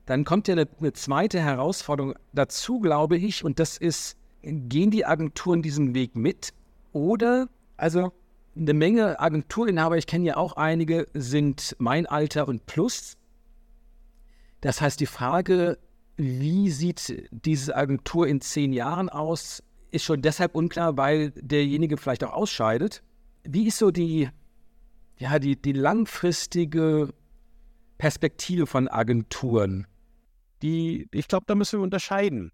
dann 0.05 0.25
kommt 0.25 0.47
ja 0.47 0.53
eine, 0.53 0.67
eine, 0.79 0.93
zweite 0.93 1.39
Herausforderung 1.39 2.13
dazu, 2.33 2.79
glaube 2.79 3.17
ich, 3.17 3.43
und 3.43 3.59
das 3.59 3.77
ist, 3.77 4.17
gehen 4.41 4.91
die 4.91 5.05
Agenturen 5.05 5.61
diesen 5.61 5.95
Weg 5.95 6.15
mit? 6.15 6.53
Oder, 6.91 7.47
also 7.77 8.11
eine 8.55 8.73
Menge 8.73 9.19
Agenturinhaber, 9.19 9.97
ich 9.97 10.07
kenne 10.07 10.25
ja 10.25 10.37
auch 10.37 10.57
einige, 10.57 11.07
sind 11.13 11.75
mein 11.79 12.05
Alter 12.05 12.47
und 12.47 12.65
plus. 12.65 13.17
Das 14.61 14.81
heißt, 14.81 14.99
die 14.99 15.05
Frage, 15.05 15.77
wie 16.17 16.69
sieht 16.69 17.27
diese 17.31 17.75
Agentur 17.75 18.27
in 18.27 18.41
zehn 18.41 18.73
Jahren 18.73 19.09
aus, 19.09 19.63
ist 19.91 20.05
schon 20.05 20.21
deshalb 20.21 20.55
unklar, 20.55 20.97
weil 20.97 21.31
derjenige 21.31 21.97
vielleicht 21.97 22.23
auch 22.23 22.33
ausscheidet. 22.33 23.03
Wie 23.43 23.67
ist 23.67 23.77
so 23.77 23.91
die, 23.91 24.29
ja, 25.17 25.39
die, 25.39 25.61
die 25.61 25.73
langfristige 25.73 27.13
Perspektive 27.97 28.67
von 28.67 28.87
Agenturen? 28.87 29.87
Die, 30.61 31.07
ich 31.11 31.27
glaube, 31.27 31.45
da 31.47 31.55
müssen 31.55 31.79
wir 31.79 31.83
unterscheiden. 31.83 32.51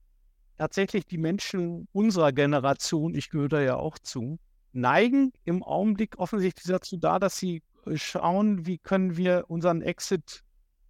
Tatsächlich 0.57 1.05
die 1.05 1.17
Menschen 1.17 1.87
unserer 1.93 2.33
Generation, 2.33 3.15
ich 3.15 3.29
gehöre 3.29 3.49
da 3.49 3.61
ja 3.61 3.75
auch 3.75 3.97
zu, 3.99 4.39
neigen 4.73 5.31
im 5.45 5.63
Augenblick 5.63 6.17
offensichtlich 6.17 6.67
dazu 6.67 6.97
da, 6.97 7.19
dass 7.19 7.37
sie 7.37 7.63
äh, 7.85 7.97
schauen, 7.97 8.65
wie 8.65 8.77
können 8.77 9.17
wir 9.17 9.45
unseren 9.47 9.81
Exit 9.81 10.43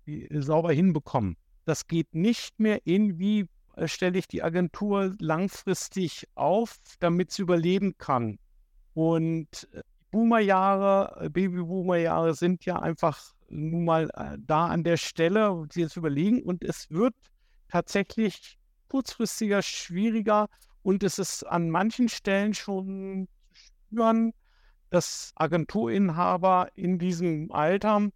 äh, 0.05 0.27
sauber 0.41 0.71
hinbekommen. 0.71 1.37
Das 1.65 1.87
geht 1.87 2.13
nicht 2.15 2.59
mehr 2.59 2.85
in, 2.85 3.19
wie 3.19 3.47
äh, 3.75 3.87
stelle 3.87 4.17
ich 4.17 4.27
die 4.27 4.43
Agentur 4.43 5.15
langfristig 5.19 6.27
auf, 6.35 6.77
damit 6.99 7.31
sie 7.31 7.43
überleben 7.43 7.97
kann. 7.97 8.39
Und 8.93 9.67
Boomerjahre, 10.11 11.29
Babyboomerjahre 11.29 12.33
sind 12.33 12.65
ja 12.65 12.79
einfach 12.79 13.33
nun 13.49 13.85
mal 13.85 14.09
da 14.39 14.67
an 14.67 14.83
der 14.83 14.97
Stelle, 14.97 15.65
sie 15.71 15.81
jetzt 15.81 15.97
überlegen. 15.97 16.43
Und 16.43 16.63
es 16.63 16.89
wird 16.89 17.13
tatsächlich 17.67 18.57
kurzfristiger 18.89 19.61
schwieriger 19.61 20.47
und 20.81 21.03
es 21.03 21.19
ist 21.19 21.43
an 21.43 21.69
manchen 21.69 22.09
Stellen 22.09 22.53
schon 22.53 23.27
spüren, 23.53 24.33
dass 24.89 25.31
Agenturinhaber 25.35 26.69
in 26.75 26.97
diesem 26.97 27.51
Alter 27.51 28.09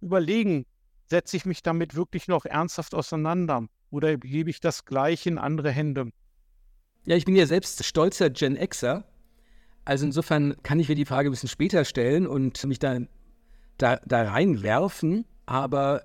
überlegen, 0.00 0.66
setze 1.08 1.36
ich 1.36 1.46
mich 1.46 1.62
damit 1.62 1.94
wirklich 1.94 2.26
noch 2.26 2.44
ernsthaft 2.44 2.94
auseinander 2.94 3.66
oder 3.90 4.16
gebe 4.16 4.50
ich 4.50 4.60
das 4.60 4.84
gleich 4.84 5.26
in 5.26 5.38
andere 5.38 5.70
Hände? 5.70 6.10
Ja, 7.04 7.14
ich 7.14 7.24
bin 7.24 7.36
ja 7.36 7.46
selbst 7.46 7.84
stolzer 7.84 8.30
Gen 8.30 8.56
Xer. 8.56 9.04
Also 9.86 10.04
insofern 10.04 10.54
kann 10.62 10.78
ich 10.78 10.90
mir 10.90 10.94
die 10.94 11.06
Frage 11.06 11.30
ein 11.30 11.32
bisschen 11.32 11.48
später 11.48 11.86
stellen 11.86 12.26
und 12.26 12.62
mich 12.66 12.78
da, 12.78 12.98
da, 13.78 13.96
da 14.04 14.30
reinwerfen. 14.30 15.24
Aber 15.46 16.02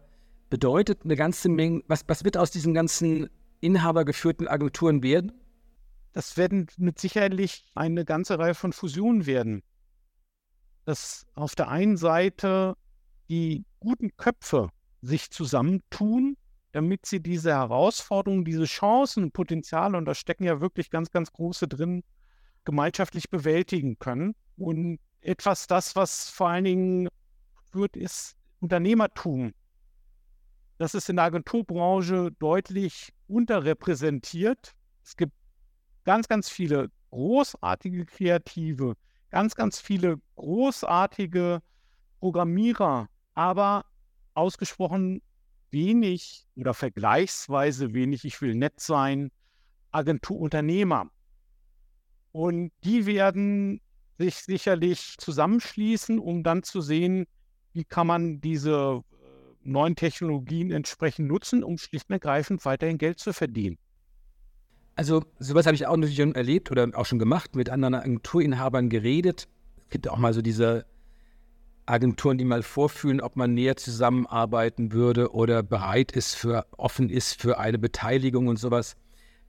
bedeutet 0.50 1.00
eine 1.04 1.18
ganze 1.18 1.50
Menge, 1.50 1.82
was, 1.88 2.06
was 2.08 2.24
wird 2.24 2.38
aus 2.38 2.52
diesen 2.52 2.74
ganzen 2.74 3.30
inhabergeführten 3.60 4.48
Agenturen 4.48 5.04
werden? 5.04 5.34
das 6.14 6.38
werden 6.38 6.68
mit 6.78 7.00
Sicherheit 7.00 7.34
eine 7.76 8.06
ganze 8.06 8.38
Reihe 8.38 8.56
von 8.56 8.74
Fusionen 8.74 9.26
werden. 9.26 9.64
Dass 10.86 11.26
auf 11.36 11.56
der 11.56 11.70
einen 11.70 11.98
Seite 11.98 12.76
die 13.30 13.66
guten 13.80 14.16
Köpfe 14.18 14.70
sich 15.02 15.32
zusammentun, 15.32 16.38
damit 16.74 17.06
sie 17.06 17.22
diese 17.22 17.52
Herausforderungen, 17.52 18.46
diese 18.46 18.66
Chancen, 18.66 19.32
Potenziale, 19.32 19.98
und 19.98 20.06
da 20.06 20.14
stecken 20.14 20.44
ja 20.44 20.60
wirklich 20.62 20.90
ganz, 20.90 21.12
ganz 21.12 21.32
große 21.32 21.68
drin, 21.68 22.04
gemeinschaftlich 22.66 23.30
bewältigen 23.30 23.98
können. 24.00 24.36
Und 24.58 25.00
etwas 25.22 25.68
das, 25.68 25.96
was 25.96 26.30
vor 26.30 26.50
allen 26.50 26.64
Dingen 26.66 27.08
wird, 27.72 27.96
ist 27.96 28.36
Unternehmertum. 28.60 29.54
Das 30.78 30.96
ist 30.96 31.10
in 31.10 31.18
der 31.18 31.26
Agenturbranche 31.26 32.32
deutlich 32.40 33.14
unterrepräsentiert. 33.28 34.74
Es 35.04 35.16
gibt 35.16 35.34
ganz, 36.04 36.28
ganz 36.28 36.50
viele 36.50 36.90
großartige 37.12 38.06
Kreative, 38.06 38.96
ganz, 39.30 39.56
ganz 39.56 39.80
viele 39.80 40.18
großartige 40.36 41.62
Programmierer, 42.20 43.08
aber 43.34 43.86
ausgesprochen 44.34 45.22
wenig 45.72 46.46
oder 46.56 46.74
vergleichsweise 46.74 47.94
wenig, 47.94 48.26
ich 48.26 48.42
will 48.42 48.56
nett 48.56 48.80
sein, 48.80 49.32
Agenturunternehmer. 49.92 51.10
Und 52.32 52.72
die 52.84 53.06
werden 53.06 53.82
sich 54.18 54.36
sicherlich 54.36 55.16
zusammenschließen, 55.18 56.20
um 56.20 56.44
dann 56.44 56.64
zu 56.64 56.82
sehen, 56.82 57.26
wie 57.74 57.84
kann 57.84 58.08
man 58.08 58.42
diese 58.42 59.02
äh, 59.12 59.26
neuen 59.64 59.96
Technologien 59.96 60.72
entsprechend 60.72 61.28
nutzen, 61.28 61.64
um 61.64 61.78
schlicht 61.78 62.10
und 62.10 62.14
ergreifend 62.14 62.64
weiterhin 62.66 62.98
Geld 62.98 63.20
zu 63.20 63.34
verdienen. 63.34 63.78
Also 64.96 65.24
sowas 65.40 65.66
habe 65.66 65.76
ich 65.76 65.88
auch 65.88 65.96
natürlich 65.96 66.18
schon 66.18 66.36
erlebt 66.36 66.70
oder 66.70 66.90
auch 66.94 67.06
schon 67.06 67.20
gemacht, 67.20 67.56
mit 67.56 67.70
anderen 67.70 67.96
Agenturinhabern 67.96 68.90
geredet. 68.90 69.48
Es 69.86 69.90
gibt 69.90 70.08
auch 70.10 70.18
mal 70.18 70.34
so 70.34 70.42
diese 70.42 70.86
Agenturen, 71.86 72.38
die 72.38 72.46
mal 72.46 72.64
vorfühlen, 72.64 73.22
ob 73.22 73.36
man 73.36 73.54
näher 73.54 73.76
zusammenarbeiten 73.78 74.92
würde 74.92 75.34
oder 75.34 75.64
bereit 75.64 76.12
ist 76.12 76.36
für, 76.36 76.66
offen 76.78 77.10
ist 77.10 77.42
für 77.42 77.58
eine 77.58 77.80
Beteiligung 77.80 78.48
und 78.48 78.58
sowas. 78.58 78.96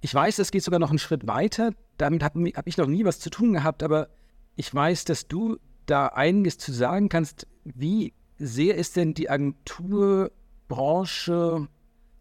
Ich 0.00 0.14
weiß, 0.14 0.38
es 0.38 0.50
geht 0.50 0.64
sogar 0.64 0.80
noch 0.80 0.90
einen 0.90 0.98
Schritt 0.98 1.26
weiter. 1.26 1.72
Damit 2.02 2.22
habe 2.24 2.50
hab 2.56 2.66
ich 2.66 2.78
noch 2.78 2.88
nie 2.88 3.04
was 3.04 3.20
zu 3.20 3.30
tun 3.30 3.52
gehabt, 3.52 3.84
aber 3.84 4.08
ich 4.56 4.74
weiß, 4.74 5.04
dass 5.04 5.28
du 5.28 5.58
da 5.86 6.08
einiges 6.08 6.58
zu 6.58 6.72
sagen 6.72 7.08
kannst. 7.08 7.46
Wie 7.62 8.12
sehr 8.38 8.74
ist 8.74 8.96
denn 8.96 9.14
die 9.14 9.30
Agenturbranche 9.30 11.68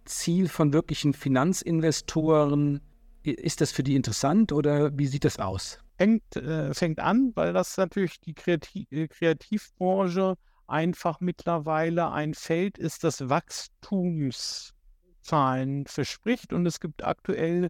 Ziel 0.06 0.50
von 0.50 0.72
wirklichen 0.72 1.16
Finanzinvestoren? 1.16 2.82
Ist 3.24 3.62
das 3.62 3.72
für 3.72 3.82
die 3.82 3.96
interessant 3.96 4.52
oder 4.52 4.96
wie 4.96 5.08
sieht 5.08 5.26
das 5.26 5.40
aus? 5.40 5.80
Fängt, 5.98 6.36
äh, 6.36 6.76
fängt 6.76 7.00
an, 7.00 7.32
weil 7.34 7.52
das 7.52 7.76
natürlich 7.78 8.20
die 8.20 8.36
Kreativ 8.36 8.86
äh, 8.92 9.08
Kreativbranche 9.08 10.36
einfach 10.68 11.22
mittlerweile 11.22 12.12
ein 12.12 12.36
Feld 12.36 12.78
ist, 12.78 13.04
das 13.04 13.30
Wachstumszahlen 13.30 15.88
verspricht. 15.88 16.54
Und 16.54 16.68
es 16.68 16.80
gibt 16.80 17.04
aktuell, 17.04 17.70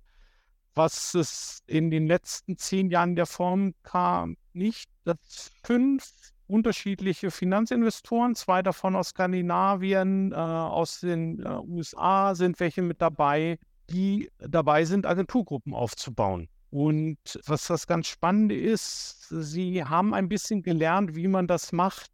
was 0.73 1.13
es 1.13 1.63
in 1.67 1.91
den 1.91 2.07
letzten 2.07 2.57
zehn 2.57 2.89
Jahren 2.89 3.15
der 3.15 3.25
Form 3.25 3.73
kam, 3.83 4.37
nicht, 4.53 4.89
dass 5.03 5.51
fünf 5.63 6.05
unterschiedliche 6.47 7.31
Finanzinvestoren, 7.31 8.35
zwei 8.35 8.61
davon 8.61 8.95
aus 8.95 9.09
Skandinavien, 9.09 10.31
äh, 10.31 10.35
aus 10.35 10.99
den 10.99 11.39
äh, 11.39 11.49
USA 11.67 12.35
sind 12.35 12.59
welche 12.59 12.81
mit 12.81 13.01
dabei, 13.01 13.57
die 13.89 14.29
dabei 14.37 14.85
sind, 14.85 15.05
Agenturgruppen 15.05 15.73
aufzubauen. 15.73 16.49
Und 16.69 17.17
was 17.45 17.67
das 17.67 17.87
ganz 17.87 18.07
Spannende 18.07 18.55
ist, 18.55 19.27
sie 19.29 19.83
haben 19.83 20.13
ein 20.13 20.29
bisschen 20.29 20.61
gelernt, 20.61 21.15
wie 21.15 21.27
man 21.27 21.47
das 21.47 21.73
macht. 21.73 22.11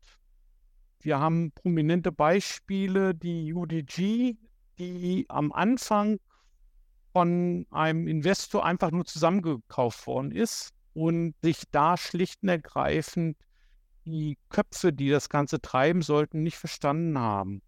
Wir 0.99 1.19
haben 1.19 1.51
prominente 1.51 2.11
Beispiele, 2.11 3.13
die 3.13 3.53
UDG, 3.53 4.35
die 4.79 5.25
am 5.29 5.51
Anfang 5.51 6.17
von 7.17 7.65
einem 7.71 8.07
Investor 8.07 8.63
einfach 8.63 8.91
nur 8.91 9.03
zusammengekauft 9.03 10.05
worden 10.05 10.31
ist 10.31 10.71
und 10.93 11.33
sich 11.41 11.63
da 11.71 11.97
schlicht 11.97 12.43
und 12.43 12.49
ergreifend 12.49 13.35
die 14.05 14.37
Köpfe, 14.49 14.93
die 14.93 15.09
das 15.09 15.27
Ganze 15.27 15.59
treiben 15.59 16.03
sollten, 16.03 16.43
nicht 16.43 16.57
verstanden 16.57 17.17
haben. 17.17 17.63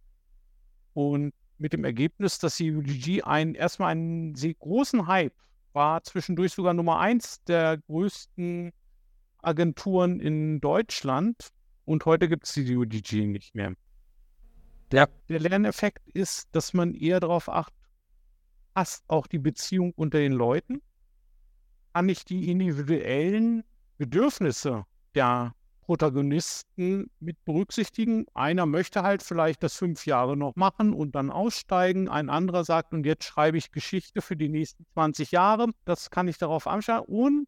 Und 0.94 1.34
mit 1.58 1.74
dem 1.74 1.84
Ergebnis, 1.84 2.38
dass 2.38 2.58
die 2.58 2.72
UDG 2.72 3.24
ein, 3.24 3.56
erstmal 3.56 3.92
einen 3.92 4.36
sehr 4.36 4.54
großen 4.54 5.08
Hype 5.08 5.34
war, 5.74 6.04
zwischendurch 6.04 6.54
sogar 6.54 6.76
Nummer 6.76 7.00
eins 7.00 7.44
der 7.46 7.80
größten 7.80 8.72
Agenturen 9.40 10.20
in 10.20 10.62
Deutschland. 10.62 11.50
Und 11.86 12.06
heute 12.06 12.30
gibt 12.30 12.46
es 12.46 12.54
die 12.54 12.78
UDG 12.78 13.26
nicht 13.26 13.56
mehr. 13.56 13.74
Ja. 14.94 15.08
Der 15.28 15.40
Lerneffekt 15.40 16.08
ist, 16.10 16.50
dass 16.52 16.76
man 16.76 16.94
eher 16.94 17.20
darauf 17.20 17.50
achtet, 17.50 17.79
passt 18.74 19.04
auch 19.08 19.28
die 19.28 19.40
Beziehung 19.40 19.94
unter 19.96 20.20
den 20.20 20.34
Leuten? 20.34 20.82
Kann 21.94 22.10
ich 22.10 22.26
die 22.26 22.52
individuellen 22.52 23.64
Bedürfnisse 23.98 24.86
der 25.16 25.54
Protagonisten 25.90 27.10
mit 27.20 27.44
berücksichtigen. 27.46 28.28
Einer 28.36 28.68
möchte 28.68 29.02
halt 29.02 29.24
vielleicht 29.24 29.64
das 29.64 29.76
fünf 29.76 30.06
Jahre 30.06 30.38
noch 30.38 30.56
machen 30.56 30.94
und 30.94 31.16
dann 31.16 31.32
aussteigen. 31.32 32.08
Ein 32.08 32.30
anderer 32.30 32.64
sagt, 32.64 32.94
und 32.94 33.08
jetzt 33.08 33.24
schreibe 33.24 33.58
ich 33.58 33.72
Geschichte 33.72 34.22
für 34.22 34.36
die 34.36 34.50
nächsten 34.50 34.86
20 34.94 35.32
Jahre. 35.32 35.72
Das 35.86 36.12
kann 36.12 36.28
ich 36.28 36.38
darauf 36.38 36.68
anschauen. 36.68 37.06
Und 37.08 37.48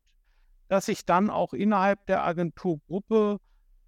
dass 0.69 0.87
ich 0.87 1.05
dann 1.05 1.29
auch 1.29 1.53
innerhalb 1.53 2.03
der 2.07 2.23
Agenturgruppe 2.25 3.37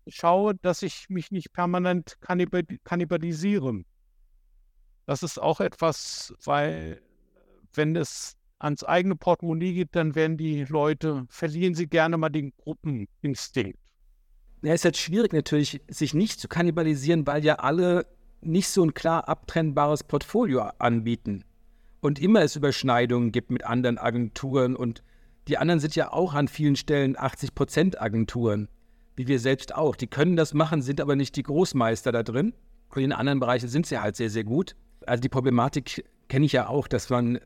schaue, 0.08 0.54
dass 0.54 0.84
ich 0.84 1.10
mich 1.10 1.32
nicht 1.32 1.52
permanent 1.52 2.18
kannibalisiere. 2.22 3.82
Das 5.08 5.24
ist 5.24 5.42
auch 5.42 5.62
etwas, 5.62 6.32
weil 6.44 7.02
wenn 7.74 7.96
es 7.96 8.38
ans 8.60 8.84
eigene 8.84 9.16
Portemonnaie 9.16 9.74
geht, 9.74 9.90
dann 9.96 10.16
werden 10.16 10.38
die 10.38 10.64
Leute, 10.64 11.26
verlieren 11.30 11.76
sie 11.76 11.88
gerne 11.88 12.18
mal 12.18 12.30
den 12.30 12.54
Gruppeninstinkt. 12.58 13.78
Ja, 14.62 14.74
ist 14.74 14.86
jetzt 14.86 15.00
schwierig 15.00 15.34
natürlich, 15.34 15.82
sich 15.90 16.14
nicht 16.14 16.40
zu 16.40 16.48
kannibalisieren, 16.48 17.28
weil 17.28 17.44
ja 17.44 17.56
alle 17.56 18.06
nicht 18.42 18.70
so 18.70 18.84
ein 18.84 18.94
klar 18.94 19.28
abtrennbares 19.28 20.04
Portfolio 20.04 20.62
anbieten 20.80 21.44
und 22.00 22.20
immer 22.20 22.42
es 22.42 22.56
Überschneidungen 22.56 23.32
gibt 23.32 23.52
mit 23.52 23.66
anderen 23.66 23.98
Agenturen 23.98 24.76
und 24.76 25.04
Die 25.48 25.58
anderen 25.58 25.80
sind 25.80 25.96
ja 25.96 26.14
auch 26.14 26.34
an 26.34 26.48
vielen 26.48 26.76
Stellen 26.76 27.18
80% 27.18 27.98
Agenturen, 27.98 28.70
wie 29.16 29.28
wir 29.28 29.40
selbst 29.40 29.76
auch. 29.76 29.96
Die 29.96 30.08
können 30.08 30.38
das 30.38 30.54
machen, 30.54 30.82
sind 30.82 31.02
aber 31.02 31.16
nicht 31.16 31.36
die 31.36 31.44
Großmeister 31.44 32.12
da 32.12 32.24
drin. 32.24 32.54
Und 32.96 33.02
in 33.02 33.12
anderen 33.12 33.40
Bereichen 33.40 33.68
sind 33.68 33.86
sie 33.86 34.00
halt 34.00 34.16
sehr, 34.16 34.30
sehr 34.30 34.44
gut. 34.44 34.76
Also 35.06 35.20
die 35.22 35.30
Problematik 35.30 36.06
kenne 36.30 36.46
ich 36.46 36.54
ja 36.54 36.68
auch, 36.68 36.88
dass 36.88 37.10
man 37.10 37.40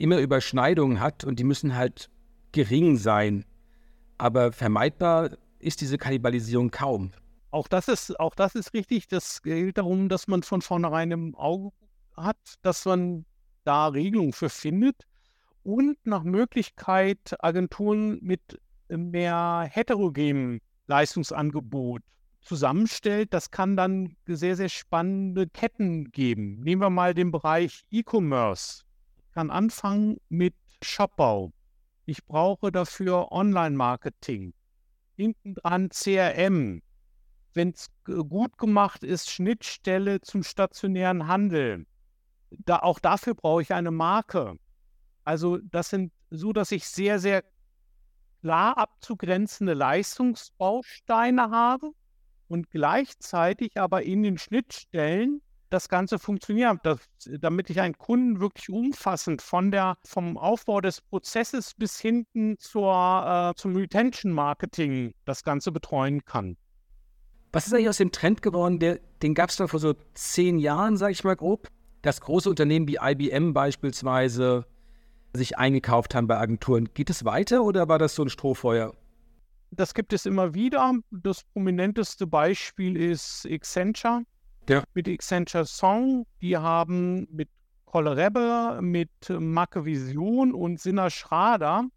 immer 0.00 0.18
Überschneidungen 0.18 1.00
hat 1.00 1.24
und 1.24 1.38
die 1.38 1.44
müssen 1.44 1.76
halt 1.76 2.10
gering 2.52 2.96
sein. 2.96 3.44
Aber 4.18 4.52
vermeidbar 4.52 5.30
ist 5.58 5.80
diese 5.80 5.98
Kannibalisierung 5.98 6.70
kaum. 6.70 7.12
Auch 7.50 7.68
das 7.68 7.88
ist, 7.88 8.18
auch 8.18 8.34
das 8.34 8.54
ist 8.54 8.72
richtig. 8.74 9.08
Das 9.08 9.42
gilt 9.42 9.78
darum, 9.78 10.08
dass 10.08 10.26
man 10.26 10.42
von 10.42 10.62
vornherein 10.62 11.10
im 11.10 11.34
Auge 11.34 11.70
hat, 12.16 12.38
dass 12.62 12.84
man 12.84 13.26
da 13.64 13.88
Regelungen 13.88 14.32
für 14.32 14.48
findet 14.48 15.06
und 15.62 15.98
nach 16.04 16.22
Möglichkeit 16.22 17.36
Agenturen 17.40 18.18
mit 18.22 18.60
mehr 18.88 19.68
heterogenem 19.70 20.60
Leistungsangebot 20.86 22.02
zusammenstellt. 22.40 23.34
Das 23.34 23.50
kann 23.50 23.76
dann 23.76 24.16
sehr, 24.26 24.56
sehr 24.56 24.70
spannende 24.70 25.46
Ketten 25.46 26.10
geben. 26.10 26.60
Nehmen 26.60 26.80
wir 26.80 26.90
mal 26.90 27.12
den 27.12 27.30
Bereich 27.30 27.82
E-Commerce. 27.90 28.82
Ich 29.30 29.34
kann 29.34 29.52
anfangen 29.52 30.16
mit 30.28 30.56
Shopbau. 30.82 31.52
Ich 32.04 32.26
brauche 32.26 32.72
dafür 32.72 33.30
Online-Marketing. 33.30 34.52
Hinten 35.14 35.54
dran 35.54 35.88
CRM. 35.90 36.82
Wenn 37.54 37.68
es 37.70 37.86
gut 38.04 38.58
gemacht 38.58 39.04
ist, 39.04 39.30
Schnittstelle 39.30 40.20
zum 40.20 40.42
stationären 40.42 41.28
Handel. 41.28 41.86
Da, 42.50 42.80
auch 42.80 42.98
dafür 42.98 43.36
brauche 43.36 43.62
ich 43.62 43.72
eine 43.72 43.92
Marke. 43.92 44.56
Also 45.22 45.58
das 45.58 45.90
sind 45.90 46.12
so, 46.30 46.52
dass 46.52 46.72
ich 46.72 46.88
sehr, 46.88 47.20
sehr 47.20 47.44
klar 48.40 48.78
abzugrenzende 48.78 49.74
Leistungsbausteine 49.74 51.50
habe 51.52 51.92
und 52.48 52.68
gleichzeitig 52.72 53.76
aber 53.76 54.02
in 54.02 54.24
den 54.24 54.38
Schnittstellen 54.38 55.40
das 55.70 55.88
Ganze 55.88 56.18
funktioniert, 56.18 56.78
das, 56.82 56.98
damit 57.40 57.70
ich 57.70 57.80
einen 57.80 57.96
Kunden 57.96 58.40
wirklich 58.40 58.68
umfassend 58.68 59.40
von 59.40 59.70
der, 59.70 59.96
vom 60.04 60.36
Aufbau 60.36 60.80
des 60.80 61.00
Prozesses 61.00 61.74
bis 61.74 61.98
hinten 61.98 62.58
zur, 62.58 63.52
äh, 63.52 63.58
zum 63.58 63.76
Retention 63.76 64.32
Marketing 64.32 65.14
das 65.24 65.44
Ganze 65.44 65.72
betreuen 65.72 66.24
kann. 66.24 66.56
Was 67.52 67.66
ist 67.66 67.72
eigentlich 67.72 67.88
aus 67.88 67.96
dem 67.96 68.12
Trend 68.12 68.42
geworden? 68.42 68.78
Der, 68.78 69.00
den 69.22 69.34
gab 69.34 69.50
es 69.50 69.56
da 69.56 69.66
vor 69.66 69.80
so 69.80 69.94
zehn 70.14 70.58
Jahren, 70.58 70.96
sage 70.96 71.12
ich 71.12 71.24
mal 71.24 71.36
grob, 71.36 71.68
dass 72.02 72.20
große 72.20 72.50
Unternehmen 72.50 72.86
wie 72.88 72.98
IBM 73.00 73.52
beispielsweise 73.52 74.66
sich 75.34 75.58
eingekauft 75.58 76.14
haben 76.14 76.26
bei 76.26 76.38
Agenturen. 76.38 76.88
Geht 76.94 77.10
es 77.10 77.24
weiter 77.24 77.62
oder 77.62 77.88
war 77.88 77.98
das 77.98 78.14
so 78.14 78.22
ein 78.22 78.28
Strohfeuer? 78.28 78.94
Das 79.70 79.94
gibt 79.94 80.12
es 80.12 80.26
immer 80.26 80.54
wieder. 80.54 80.94
Das 81.10 81.44
prominenteste 81.44 82.26
Beispiel 82.26 82.96
ist 82.96 83.46
Accenture. 83.48 84.24
Ja. 84.70 84.84
Mit 84.94 85.08
Accenture 85.08 85.66
Song. 85.66 86.26
Die 86.40 86.56
haben 86.56 87.26
mit 87.32 87.48
Kohlrebbe, 87.86 88.78
mit 88.80 89.10
Macke 89.28 89.84
Vision 89.84 90.54
und 90.54 90.78
Sinna 90.78 91.10
Schrader 91.10 91.88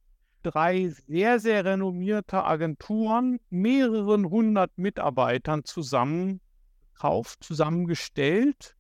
drei 0.41 0.89
sehr, 1.07 1.39
sehr 1.39 1.65
renommierte 1.65 2.43
Agenturen, 2.43 3.39
mehreren 3.51 4.27
hundert 4.27 4.75
Mitarbeitern 4.75 5.63
zusammengekauft, 5.65 7.43
zusammengestellt, 7.43 8.75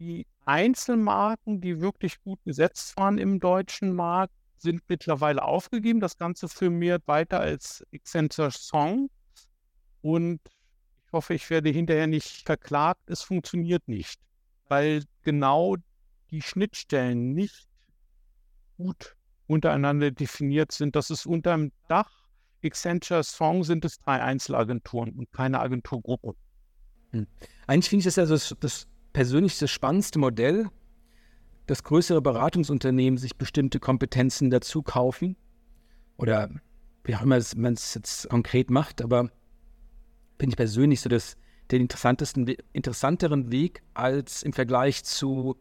die 0.00 0.26
Einzelmarken, 0.44 1.60
die 1.60 1.80
wirklich 1.80 2.20
gut 2.24 2.40
gesetzt 2.44 2.96
waren 2.96 3.18
im 3.18 3.38
deutschen 3.38 3.94
Markt, 3.94 4.34
sind 4.58 4.82
mittlerweile 4.88 5.42
aufgegeben. 5.42 6.00
Das 6.00 6.18
Ganze 6.18 6.48
firmiert 6.48 7.06
weiter 7.06 7.38
als 7.38 7.86
Accenture 7.94 8.50
Song. 8.50 9.10
Und 10.02 10.40
hoffe, 11.16 11.34
ich 11.34 11.48
werde 11.50 11.70
hinterher 11.70 12.06
nicht 12.06 12.44
verklagt. 12.44 13.10
Es 13.10 13.22
funktioniert 13.22 13.88
nicht, 13.88 14.20
weil 14.68 15.02
genau 15.22 15.76
die 16.30 16.42
Schnittstellen 16.42 17.32
nicht 17.32 17.66
gut 18.76 19.16
untereinander 19.46 20.10
definiert 20.10 20.72
sind. 20.72 20.94
Das 20.94 21.10
ist 21.10 21.26
unter 21.26 21.56
dem 21.56 21.72
Dach 21.88 22.10
Accenture 22.62 23.22
Song 23.22 23.64
sind 23.64 23.84
es 23.84 23.98
drei 23.98 24.20
Einzelagenturen 24.20 25.12
und 25.12 25.32
keine 25.32 25.60
Agenturgruppe. 25.60 26.34
Hm. 27.12 27.26
Eigentlich 27.66 27.88
finde 27.88 28.00
ich 28.00 28.04
das 28.06 28.16
ja 28.16 28.26
das, 28.26 28.54
das 28.60 28.88
persönlich 29.12 29.58
das 29.58 29.70
spannendste 29.70 30.18
Modell, 30.18 30.68
dass 31.66 31.82
größere 31.82 32.20
Beratungsunternehmen 32.20 33.18
sich 33.18 33.36
bestimmte 33.36 33.80
Kompetenzen 33.80 34.50
dazu 34.50 34.82
kaufen 34.82 35.36
oder 36.16 36.50
wie 37.04 37.14
auch 37.14 37.22
immer 37.22 37.40
man 37.56 37.74
es 37.74 37.94
jetzt 37.94 38.28
konkret 38.28 38.70
macht, 38.70 39.00
aber 39.00 39.30
finde 40.38 40.54
ich 40.54 40.56
persönlich 40.56 41.00
so 41.00 41.08
das, 41.08 41.36
den 41.70 41.82
interessantesten, 41.82 42.46
interessanteren 42.72 43.50
Weg 43.50 43.82
als 43.94 44.42
im 44.42 44.52
Vergleich 44.52 45.04
zu 45.04 45.56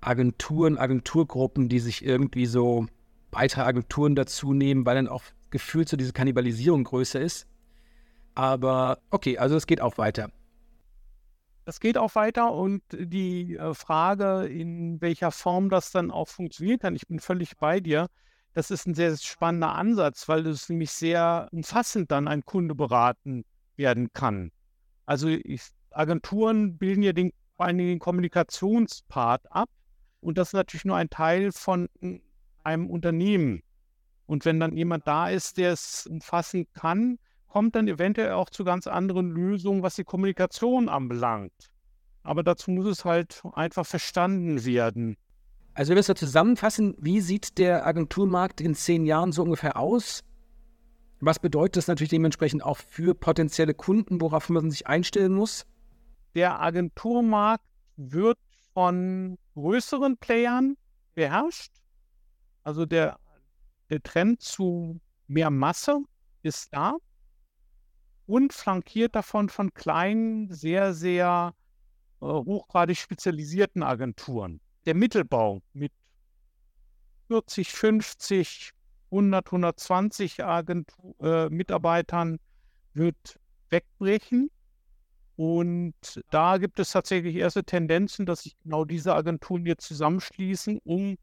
Agenturen, 0.00 0.78
Agenturgruppen, 0.78 1.68
die 1.68 1.78
sich 1.78 2.04
irgendwie 2.04 2.46
so 2.46 2.86
weitere 3.30 3.62
Agenturen 3.62 4.14
dazu 4.14 4.52
nehmen, 4.52 4.84
weil 4.84 4.96
dann 4.96 5.08
auch 5.08 5.22
gefühlt 5.50 5.88
so 5.88 5.96
diese 5.96 6.12
Kannibalisierung 6.12 6.84
größer 6.84 7.20
ist. 7.20 7.46
Aber 8.34 8.98
okay, 9.10 9.38
also 9.38 9.56
es 9.56 9.66
geht 9.66 9.80
auch 9.80 9.98
weiter. 9.98 10.30
Das 11.64 11.78
geht 11.78 11.96
auch 11.96 12.14
weiter 12.16 12.52
und 12.52 12.82
die 12.92 13.56
äh, 13.56 13.72
Frage, 13.74 14.46
in 14.46 15.00
welcher 15.00 15.30
Form 15.30 15.70
das 15.70 15.92
dann 15.92 16.10
auch 16.10 16.28
funktionieren 16.28 16.80
kann, 16.80 16.96
ich 16.96 17.06
bin 17.06 17.20
völlig 17.20 17.56
bei 17.56 17.78
dir. 17.78 18.08
Das 18.52 18.70
ist 18.70 18.86
ein 18.86 18.94
sehr 18.94 19.16
spannender 19.16 19.72
Ansatz, 19.72 20.28
weil 20.28 20.46
es 20.46 20.68
nämlich 20.68 20.90
sehr 20.90 21.48
umfassend 21.52 22.10
dann 22.10 22.26
ein 22.26 22.44
Kunde 22.44 22.74
beraten 22.74 23.44
werden 23.76 24.12
kann. 24.12 24.50
Also 25.06 25.28
ich, 25.28 25.62
Agenturen 25.90 26.78
bilden 26.78 27.02
ja 27.02 27.12
den, 27.12 27.32
vor 27.56 27.66
Dingen 27.66 27.78
den 27.78 27.98
Kommunikationspart 27.98 29.50
ab 29.50 29.68
und 30.20 30.38
das 30.38 30.48
ist 30.48 30.54
natürlich 30.54 30.84
nur 30.84 30.96
ein 30.96 31.10
Teil 31.10 31.52
von 31.52 31.88
einem 32.64 32.88
Unternehmen. 32.88 33.62
Und 34.26 34.44
wenn 34.44 34.60
dann 34.60 34.76
jemand 34.76 35.06
da 35.06 35.28
ist, 35.28 35.58
der 35.58 35.72
es 35.72 36.06
umfassen 36.06 36.66
kann, 36.74 37.18
kommt 37.48 37.74
dann 37.74 37.88
eventuell 37.88 38.32
auch 38.32 38.48
zu 38.48 38.64
ganz 38.64 38.86
anderen 38.86 39.30
Lösungen, 39.30 39.82
was 39.82 39.96
die 39.96 40.04
Kommunikation 40.04 40.88
anbelangt. 40.88 41.52
Aber 42.22 42.42
dazu 42.42 42.70
muss 42.70 42.86
es 42.86 43.04
halt 43.04 43.42
einfach 43.52 43.84
verstanden 43.84 44.64
werden. 44.64 45.16
Also 45.74 45.90
wenn 45.90 45.96
wir 45.96 46.00
es 46.00 46.06
so 46.06 46.14
zusammenfassen, 46.14 46.94
wie 46.98 47.20
sieht 47.20 47.58
der 47.58 47.86
Agenturmarkt 47.86 48.60
in 48.60 48.74
zehn 48.74 49.04
Jahren 49.04 49.32
so 49.32 49.42
ungefähr 49.42 49.76
aus? 49.76 50.22
Was 51.24 51.38
bedeutet 51.38 51.76
das 51.76 51.86
natürlich 51.86 52.10
dementsprechend 52.10 52.64
auch 52.64 52.78
für 52.78 53.14
potenzielle 53.14 53.74
Kunden, 53.74 54.20
worauf 54.20 54.48
man 54.48 54.72
sich 54.72 54.88
einstellen 54.88 55.32
muss? 55.32 55.66
Der 56.34 56.60
Agenturmarkt 56.60 57.64
wird 57.96 58.38
von 58.74 59.38
größeren 59.54 60.16
Playern 60.16 60.76
beherrscht. 61.14 61.70
Also 62.64 62.86
der, 62.86 63.20
der 63.88 64.02
Trend 64.02 64.42
zu 64.42 65.00
mehr 65.28 65.50
Masse 65.50 66.00
ist 66.42 66.74
da 66.74 66.96
und 68.26 68.52
flankiert 68.52 69.14
davon 69.14 69.48
von 69.48 69.72
kleinen, 69.74 70.52
sehr, 70.52 70.92
sehr 70.92 71.54
äh, 72.20 72.24
hochgradig 72.24 72.98
spezialisierten 72.98 73.84
Agenturen. 73.84 74.60
Der 74.86 74.96
Mittelbau 74.96 75.62
mit 75.72 75.92
40, 77.28 77.70
50, 77.70 78.72
100, 79.12 79.46
120 79.46 80.42
Agentur, 80.42 81.14
äh, 81.20 81.48
Mitarbeitern 81.50 82.38
wird 82.94 83.38
wegbrechen. 83.68 84.50
Und 85.36 85.94
da 86.30 86.58
gibt 86.58 86.78
es 86.78 86.92
tatsächlich 86.92 87.36
erste 87.36 87.64
Tendenzen, 87.64 88.26
dass 88.26 88.42
sich 88.42 88.56
genau 88.62 88.84
diese 88.84 89.14
Agenturen 89.14 89.66
jetzt 89.66 89.86
zusammenschließen, 89.86 90.78
um 90.84 91.16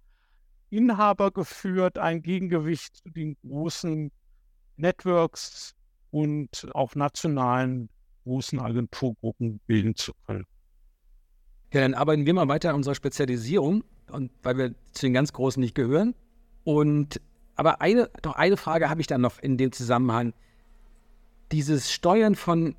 Inhaber 0.69 1.31
geführt 1.31 1.97
ein 1.97 2.21
Gegengewicht 2.21 2.97
zu 2.97 3.09
den 3.09 3.37
großen 3.41 4.11
Networks 4.77 5.73
und 6.11 6.67
auch 6.73 6.95
nationalen 6.95 7.89
großen 8.23 8.59
Agenturgruppen 8.59 9.59
bilden 9.65 9.95
zu 9.95 10.13
können. 10.25 10.45
Ja, 11.73 11.81
dann 11.81 11.93
arbeiten 11.93 12.25
wir 12.25 12.33
mal 12.33 12.47
weiter 12.47 12.69
an 12.69 12.75
unserer 12.75 12.95
Spezialisierung, 12.95 13.83
und, 14.11 14.31
weil 14.41 14.57
wir 14.57 14.75
zu 14.91 15.05
den 15.05 15.13
ganz 15.13 15.33
Großen 15.33 15.61
nicht 15.61 15.75
gehören. 15.75 16.15
Und 16.63 17.21
aber 17.59 17.81
eine, 17.81 18.09
doch 18.21 18.35
eine 18.35 18.55
Frage 18.55 18.89
habe 18.89 19.01
ich 19.01 19.07
dann 19.07 19.19
noch 19.19 19.37
in 19.39 19.57
dem 19.57 19.73
Zusammenhang. 19.73 20.33
Dieses 21.51 21.91
Steuern 21.91 22.35
von 22.35 22.75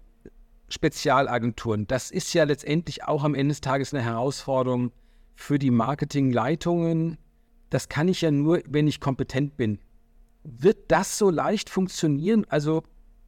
Spezialagenturen, 0.70 1.86
das 1.86 2.10
ist 2.10 2.32
ja 2.32 2.44
letztendlich 2.44 3.04
auch 3.04 3.22
am 3.22 3.34
Ende 3.34 3.52
des 3.52 3.60
Tages 3.60 3.92
eine 3.92 4.02
Herausforderung 4.02 4.90
für 5.34 5.58
die 5.58 5.70
Marketingleitungen. 5.70 7.18
Das 7.68 7.90
kann 7.90 8.08
ich 8.08 8.22
ja 8.22 8.30
nur, 8.30 8.62
wenn 8.66 8.88
ich 8.88 9.00
kompetent 9.00 9.58
bin. 9.58 9.80
Wird 10.44 10.78
das 10.88 11.18
so 11.18 11.28
leicht 11.28 11.68
funktionieren? 11.68 12.46
Also 12.48 12.82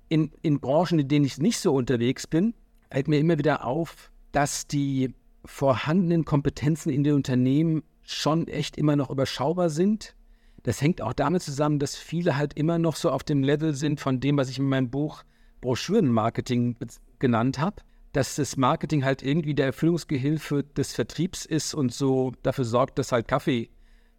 in, 0.09 0.33
in 0.41 0.59
Branchen, 0.59 1.01
in 1.01 1.09
denen 1.09 1.27
ich 1.27 1.37
nicht 1.37 1.59
so 1.59 1.75
unterwegs 1.75 2.27
bin, 2.27 2.55
fällt 2.91 3.09
mir 3.09 3.19
immer 3.19 3.37
wieder 3.37 3.67
auf, 3.67 4.11
dass 4.33 4.67
die 4.67 5.13
vorhandenen 5.45 6.25
Kompetenzen 6.25 6.89
in 6.89 7.05
den 7.05 7.13
Unternehmen 7.13 7.83
schon 8.05 8.49
echt 8.49 8.79
immer 8.79 8.97
noch 8.97 9.11
überschaubar 9.11 9.69
sind. 9.69 10.17
Das 10.63 10.81
hängt 10.81 11.03
auch 11.03 11.13
damit 11.13 11.43
zusammen, 11.43 11.79
dass 11.79 11.97
viele 11.97 12.37
halt 12.37 12.55
immer 12.55 12.79
noch 12.79 12.97
so 12.97 13.11
auf 13.11 13.25
dem 13.25 13.43
Level 13.43 13.75
sind 13.75 14.01
von 14.01 14.21
dem, 14.21 14.37
was 14.37 14.49
ich 14.49 14.59
in 14.59 14.69
meinem 14.69 14.91
Buch 14.91 15.25
Broschürenmarketing 15.61 16.77
genannt 17.19 17.59
habe, 17.59 17.83
dass 18.13 18.37
das 18.37 18.57
Marketing 18.57 19.05
halt 19.05 19.23
irgendwie 19.23 19.55
der 19.55 19.67
Erfüllungsgehilfe 19.67 20.65
des 20.65 20.93
Vertriebs 20.93 21.47
ist 21.47 21.75
und 21.75 21.93
so 21.93 22.33
dafür 22.43 22.65
sorgt, 22.65 22.99
dass 22.99 23.13
halt 23.13 23.27
Kaffee 23.27 23.71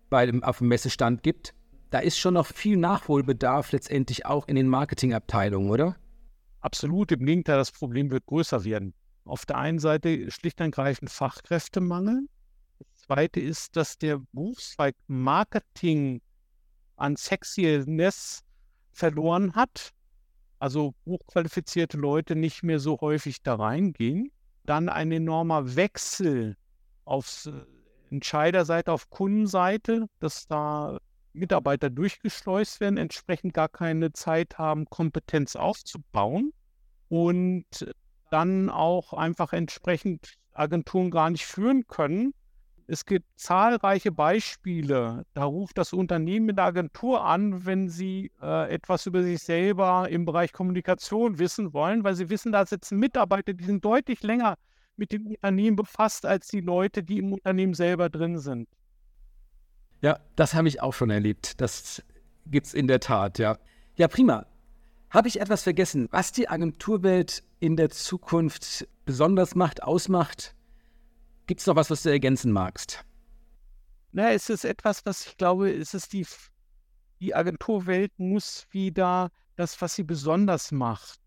bei 0.09 0.25
dem, 0.25 0.43
auf 0.43 0.57
dem 0.57 0.67
Messestand 0.67 1.23
gibt. 1.23 1.53
Da 1.91 1.99
ist 1.99 2.17
schon 2.17 2.33
noch 2.33 2.47
viel 2.47 2.75
Nachholbedarf 2.77 3.71
letztendlich 3.71 4.25
auch 4.25 4.47
in 4.47 4.55
den 4.55 4.67
Marketingabteilungen, 4.67 5.69
oder? 5.69 5.95
Absolut. 6.59 7.11
Im 7.11 7.25
Gegenteil, 7.25 7.57
das 7.57 7.71
Problem 7.71 8.09
wird 8.09 8.25
größer 8.25 8.63
werden. 8.63 8.93
Auf 9.25 9.45
der 9.45 9.57
einen 9.57 9.79
Seite 9.79 10.31
schlicht 10.31 10.59
und 10.59 10.67
ergreifend 10.67 11.11
Fachkräftemangel. 11.11 12.27
Das 12.79 12.87
zweite 13.05 13.39
ist, 13.39 13.75
dass 13.75 13.97
der 13.97 14.21
Berufszweig 14.31 14.95
Marketing 15.07 16.21
an 16.95 17.15
Sexiness 17.15 18.43
verloren 18.91 19.55
hat. 19.55 19.91
Also 20.59 20.93
hochqualifizierte 21.05 21.97
Leute 21.97 22.35
nicht 22.35 22.63
mehr 22.63 22.79
so 22.79 23.01
häufig 23.01 23.41
da 23.43 23.55
reingehen. 23.55 24.31
Dann 24.65 24.87
ein 24.87 25.11
enormer 25.11 25.75
Wechsel 25.75 26.55
auf 27.05 27.47
äh, 27.47 27.51
Entscheiderseite, 28.11 28.91
auf 28.91 29.09
Kundenseite, 29.09 30.07
dass 30.19 30.47
da 30.47 30.99
Mitarbeiter 31.33 31.89
durchgeschleust 31.89 32.79
werden, 32.79 32.97
entsprechend 32.97 33.53
gar 33.53 33.69
keine 33.69 34.13
Zeit 34.13 34.57
haben, 34.57 34.85
Kompetenz 34.85 35.55
aufzubauen 35.55 36.53
und 37.09 37.65
dann 38.29 38.69
auch 38.69 39.13
einfach 39.13 39.51
entsprechend 39.51 40.35
Agenturen 40.53 41.11
gar 41.11 41.29
nicht 41.29 41.45
führen 41.45 41.87
können, 41.87 42.33
es 42.87 43.05
gibt 43.05 43.25
zahlreiche 43.35 44.11
Beispiele. 44.11 45.25
Da 45.33 45.43
ruft 45.45 45.77
das 45.77 45.93
Unternehmen 45.93 46.49
in 46.49 46.55
der 46.55 46.65
Agentur 46.65 47.23
an, 47.23 47.65
wenn 47.65 47.89
sie 47.89 48.31
äh, 48.41 48.73
etwas 48.73 49.05
über 49.05 49.23
sich 49.23 49.41
selber 49.41 50.09
im 50.09 50.25
Bereich 50.25 50.51
Kommunikation 50.53 51.39
wissen 51.39 51.73
wollen, 51.73 52.03
weil 52.03 52.15
sie 52.15 52.29
wissen, 52.29 52.51
da 52.51 52.65
sitzen 52.65 52.99
Mitarbeiter, 52.99 53.53
die 53.53 53.63
sind 53.63 53.83
deutlich 53.83 54.23
länger 54.23 54.57
mit 54.95 55.11
dem 55.11 55.27
Unternehmen 55.27 55.75
befasst 55.75 56.25
als 56.25 56.47
die 56.47 56.61
Leute, 56.61 57.03
die 57.03 57.17
im 57.17 57.33
Unternehmen 57.33 57.73
selber 57.73 58.09
drin 58.09 58.37
sind. 58.37 58.67
Ja, 60.01 60.19
das 60.35 60.53
habe 60.53 60.67
ich 60.67 60.81
auch 60.81 60.93
schon 60.93 61.09
erlebt. 61.09 61.61
Das 61.61 62.03
gibt 62.45 62.67
es 62.67 62.73
in 62.73 62.87
der 62.87 62.99
Tat, 62.99 63.39
ja. 63.39 63.57
Ja, 63.95 64.07
prima. 64.07 64.45
Habe 65.09 65.27
ich 65.27 65.39
etwas 65.39 65.63
vergessen, 65.63 66.07
was 66.11 66.31
die 66.31 66.49
Agenturwelt 66.49 67.43
in 67.59 67.77
der 67.77 67.89
Zukunft 67.89 68.87
besonders 69.05 69.55
macht, 69.55 69.83
ausmacht? 69.83 70.55
Gibt 71.45 71.59
es 71.59 71.67
noch 71.67 71.75
was, 71.75 71.89
was 71.89 72.03
du 72.03 72.09
ergänzen 72.09 72.51
magst? 72.51 73.03
Na, 74.11 74.31
es 74.31 74.49
ist 74.49 74.63
etwas, 74.63 75.05
was 75.05 75.25
ich 75.25 75.37
glaube, 75.37 75.71
es 75.71 75.93
ist 75.93 76.13
die, 76.13 76.25
die 77.19 77.35
Agenturwelt 77.35 78.11
muss 78.17 78.67
wieder 78.71 79.31
das, 79.55 79.81
was 79.81 79.95
sie 79.95 80.03
besonders 80.03 80.71
macht, 80.71 81.19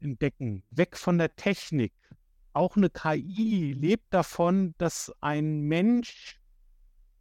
entdecken. 0.00 0.62
Weg 0.70 0.96
von 0.96 1.18
der 1.18 1.34
Technik. 1.34 1.92
Auch 2.52 2.76
eine 2.76 2.90
KI 2.90 3.72
lebt 3.72 4.12
davon, 4.12 4.74
dass 4.78 5.12
ein 5.20 5.60
Mensch 5.62 6.40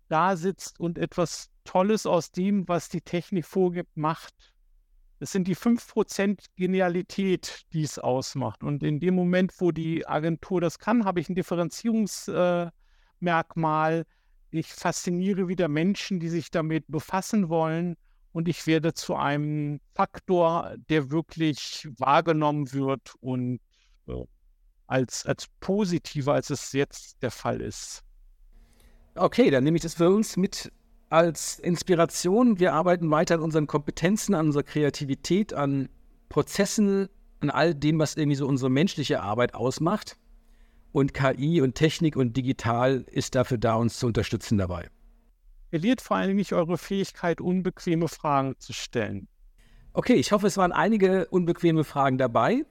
da 0.09 0.35
sitzt 0.35 0.79
und 0.79 0.97
etwas 0.97 1.49
Tolles 1.63 2.05
aus 2.05 2.31
dem, 2.31 2.67
was 2.67 2.89
die 2.89 3.01
Technik 3.01 3.45
vorgibt, 3.45 3.97
macht. 3.97 4.53
Es 5.19 5.31
sind 5.31 5.47
die 5.47 5.55
5% 5.55 6.45
Genialität, 6.55 7.65
die 7.73 7.81
es 7.81 7.97
ausmacht. 7.97 8.63
Und 8.63 8.83
in 8.83 8.99
dem 8.99 9.15
Moment, 9.15 9.51
wo 9.59 9.71
die 9.71 10.07
Agentur 10.07 10.61
das 10.61 10.77
kann, 10.77 11.05
habe 11.05 11.19
ich 11.19 11.27
ein 11.29 11.35
Differenzierungsmerkmal. 11.35 13.99
Äh, 13.99 14.05
ich 14.51 14.67
fasziniere 14.67 15.47
wieder 15.47 15.67
Menschen, 15.67 16.19
die 16.19 16.29
sich 16.29 16.51
damit 16.51 16.85
befassen 16.87 17.49
wollen. 17.49 17.95
Und 18.31 18.47
ich 18.47 18.67
werde 18.67 18.93
zu 18.93 19.15
einem 19.15 19.79
Faktor, 19.95 20.75
der 20.89 21.09
wirklich 21.09 21.89
wahrgenommen 21.97 22.71
wird 22.71 23.15
und 23.19 23.59
äh, 24.07 24.23
als, 24.85 25.25
als 25.25 25.47
positiver, 25.59 26.33
als 26.33 26.51
es 26.51 26.71
jetzt 26.73 27.23
der 27.23 27.31
Fall 27.31 27.61
ist. 27.61 28.03
Okay, 29.15 29.49
dann 29.49 29.63
nehme 29.63 29.77
ich 29.77 29.83
das 29.83 29.95
für 29.95 30.09
uns 30.09 30.37
mit 30.37 30.71
als 31.09 31.59
Inspiration. 31.59 32.59
Wir 32.59 32.73
arbeiten 32.73 33.09
weiter 33.09 33.35
an 33.35 33.41
unseren 33.41 33.67
Kompetenzen, 33.67 34.33
an 34.33 34.47
unserer 34.47 34.63
Kreativität, 34.63 35.53
an 35.53 35.89
Prozessen, 36.29 37.09
an 37.39 37.49
all 37.49 37.73
dem, 37.73 37.99
was 37.99 38.15
irgendwie 38.15 38.35
so 38.35 38.47
unsere 38.47 38.69
menschliche 38.69 39.21
Arbeit 39.21 39.53
ausmacht. 39.53 40.17
Und 40.91 41.13
KI 41.13 41.61
und 41.61 41.75
Technik 41.75 42.15
und 42.15 42.35
digital 42.35 43.05
ist 43.11 43.35
dafür 43.35 43.57
da, 43.57 43.75
uns 43.75 43.99
zu 43.99 44.07
unterstützen 44.07 44.57
dabei. 44.57 44.89
Verliert 45.69 46.01
vor 46.01 46.17
allem 46.17 46.37
nicht 46.37 46.53
eure 46.53 46.77
Fähigkeit, 46.77 47.41
unbequeme 47.41 48.07
Fragen 48.07 48.55
zu 48.57 48.73
stellen. 48.73 49.27
Okay, 49.93 50.13
ich 50.13 50.31
hoffe, 50.31 50.47
es 50.47 50.57
waren 50.57 50.71
einige 50.71 51.27
unbequeme 51.27 51.83
Fragen 51.83 52.17
dabei. 52.17 52.65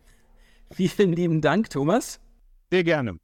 Vielen 0.70 1.12
lieben 1.12 1.40
Dank, 1.40 1.70
Thomas. 1.70 2.20
Sehr 2.70 2.85
gerne. 2.85 3.18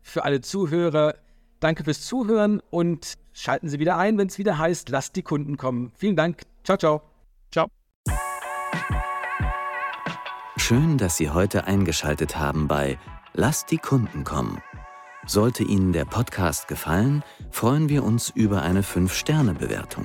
Für 0.00 0.24
alle 0.24 0.40
Zuhörer, 0.40 1.14
danke 1.62 1.84
fürs 1.84 2.02
Zuhören 2.02 2.60
und 2.70 3.16
Schalten 3.34 3.68
Sie 3.68 3.78
wieder 3.78 3.96
ein, 3.96 4.18
wenn 4.18 4.28
es 4.28 4.38
wieder 4.38 4.58
heißt, 4.58 4.90
lasst 4.90 5.16
die 5.16 5.22
Kunden 5.22 5.56
kommen. 5.56 5.90
Vielen 5.96 6.16
Dank. 6.16 6.42
Ciao, 6.64 6.76
ciao. 6.76 7.02
Ciao. 7.50 7.66
Schön, 10.56 10.98
dass 10.98 11.16
Sie 11.16 11.30
heute 11.30 11.66
eingeschaltet 11.66 12.36
haben 12.36 12.68
bei 12.68 12.98
Lasst 13.32 13.70
die 13.70 13.78
Kunden 13.78 14.24
kommen. 14.24 14.62
Sollte 15.26 15.62
Ihnen 15.62 15.92
der 15.92 16.04
Podcast 16.04 16.68
gefallen, 16.68 17.22
freuen 17.50 17.88
wir 17.88 18.04
uns 18.04 18.28
über 18.28 18.62
eine 18.62 18.82
5-Sterne-Bewertung. 18.82 20.04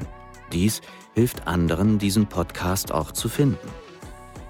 Dies 0.54 0.82
hilft 1.14 1.48
anderen, 1.48 2.00
diesen 2.00 2.28
Podcast 2.28 2.94
auch 2.94 3.12
zu 3.12 3.28
finden. 3.28 3.68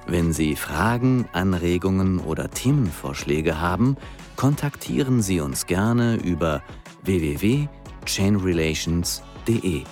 Wenn 0.06 0.34
Sie 0.34 0.56
Fragen, 0.56 1.28
Anregungen 1.34 2.20
oder 2.20 2.52
Themenvorschläge 2.52 3.60
haben, 3.60 3.98
kontaktieren 4.36 5.22
Sie 5.22 5.42
uns 5.42 5.66
gerne 5.66 6.18
über 6.18 6.62
www 7.08 7.68
chainrelations.de. 8.08 9.84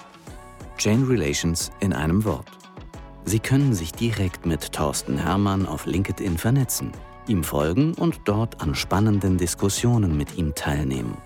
Chain 0.77 1.03
Relations 1.03 1.71
in 1.79 1.93
einem 1.93 2.23
Wort. 2.25 2.47
Sie 3.25 3.39
können 3.39 3.73
sich 3.73 3.91
direkt 3.91 4.45
mit 4.45 4.71
Thorsten 4.71 5.17
Hermann 5.17 5.65
auf 5.65 5.85
LinkedIn 5.85 6.37
vernetzen, 6.37 6.91
ihm 7.27 7.43
folgen 7.43 7.93
und 7.95 8.21
dort 8.25 8.61
an 8.61 8.75
spannenden 8.75 9.37
Diskussionen 9.37 10.17
mit 10.17 10.37
ihm 10.37 10.53
teilnehmen. 10.55 11.17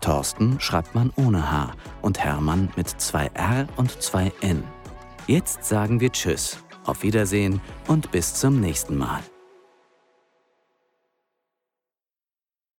Thorsten 0.00 0.58
schreibt 0.60 0.94
man 0.94 1.12
ohne 1.16 1.50
H 1.50 1.72
und 2.02 2.18
Hermann 2.18 2.70
mit 2.76 2.88
zwei 2.88 3.26
R 3.34 3.66
und 3.76 4.00
zwei 4.02 4.32
N. 4.40 4.64
Jetzt 5.26 5.64
sagen 5.64 6.00
wir 6.00 6.10
Tschüss, 6.10 6.58
auf 6.84 7.02
Wiedersehen 7.02 7.60
und 7.86 8.10
bis 8.10 8.34
zum 8.34 8.60
nächsten 8.60 8.96
Mal. 8.96 9.20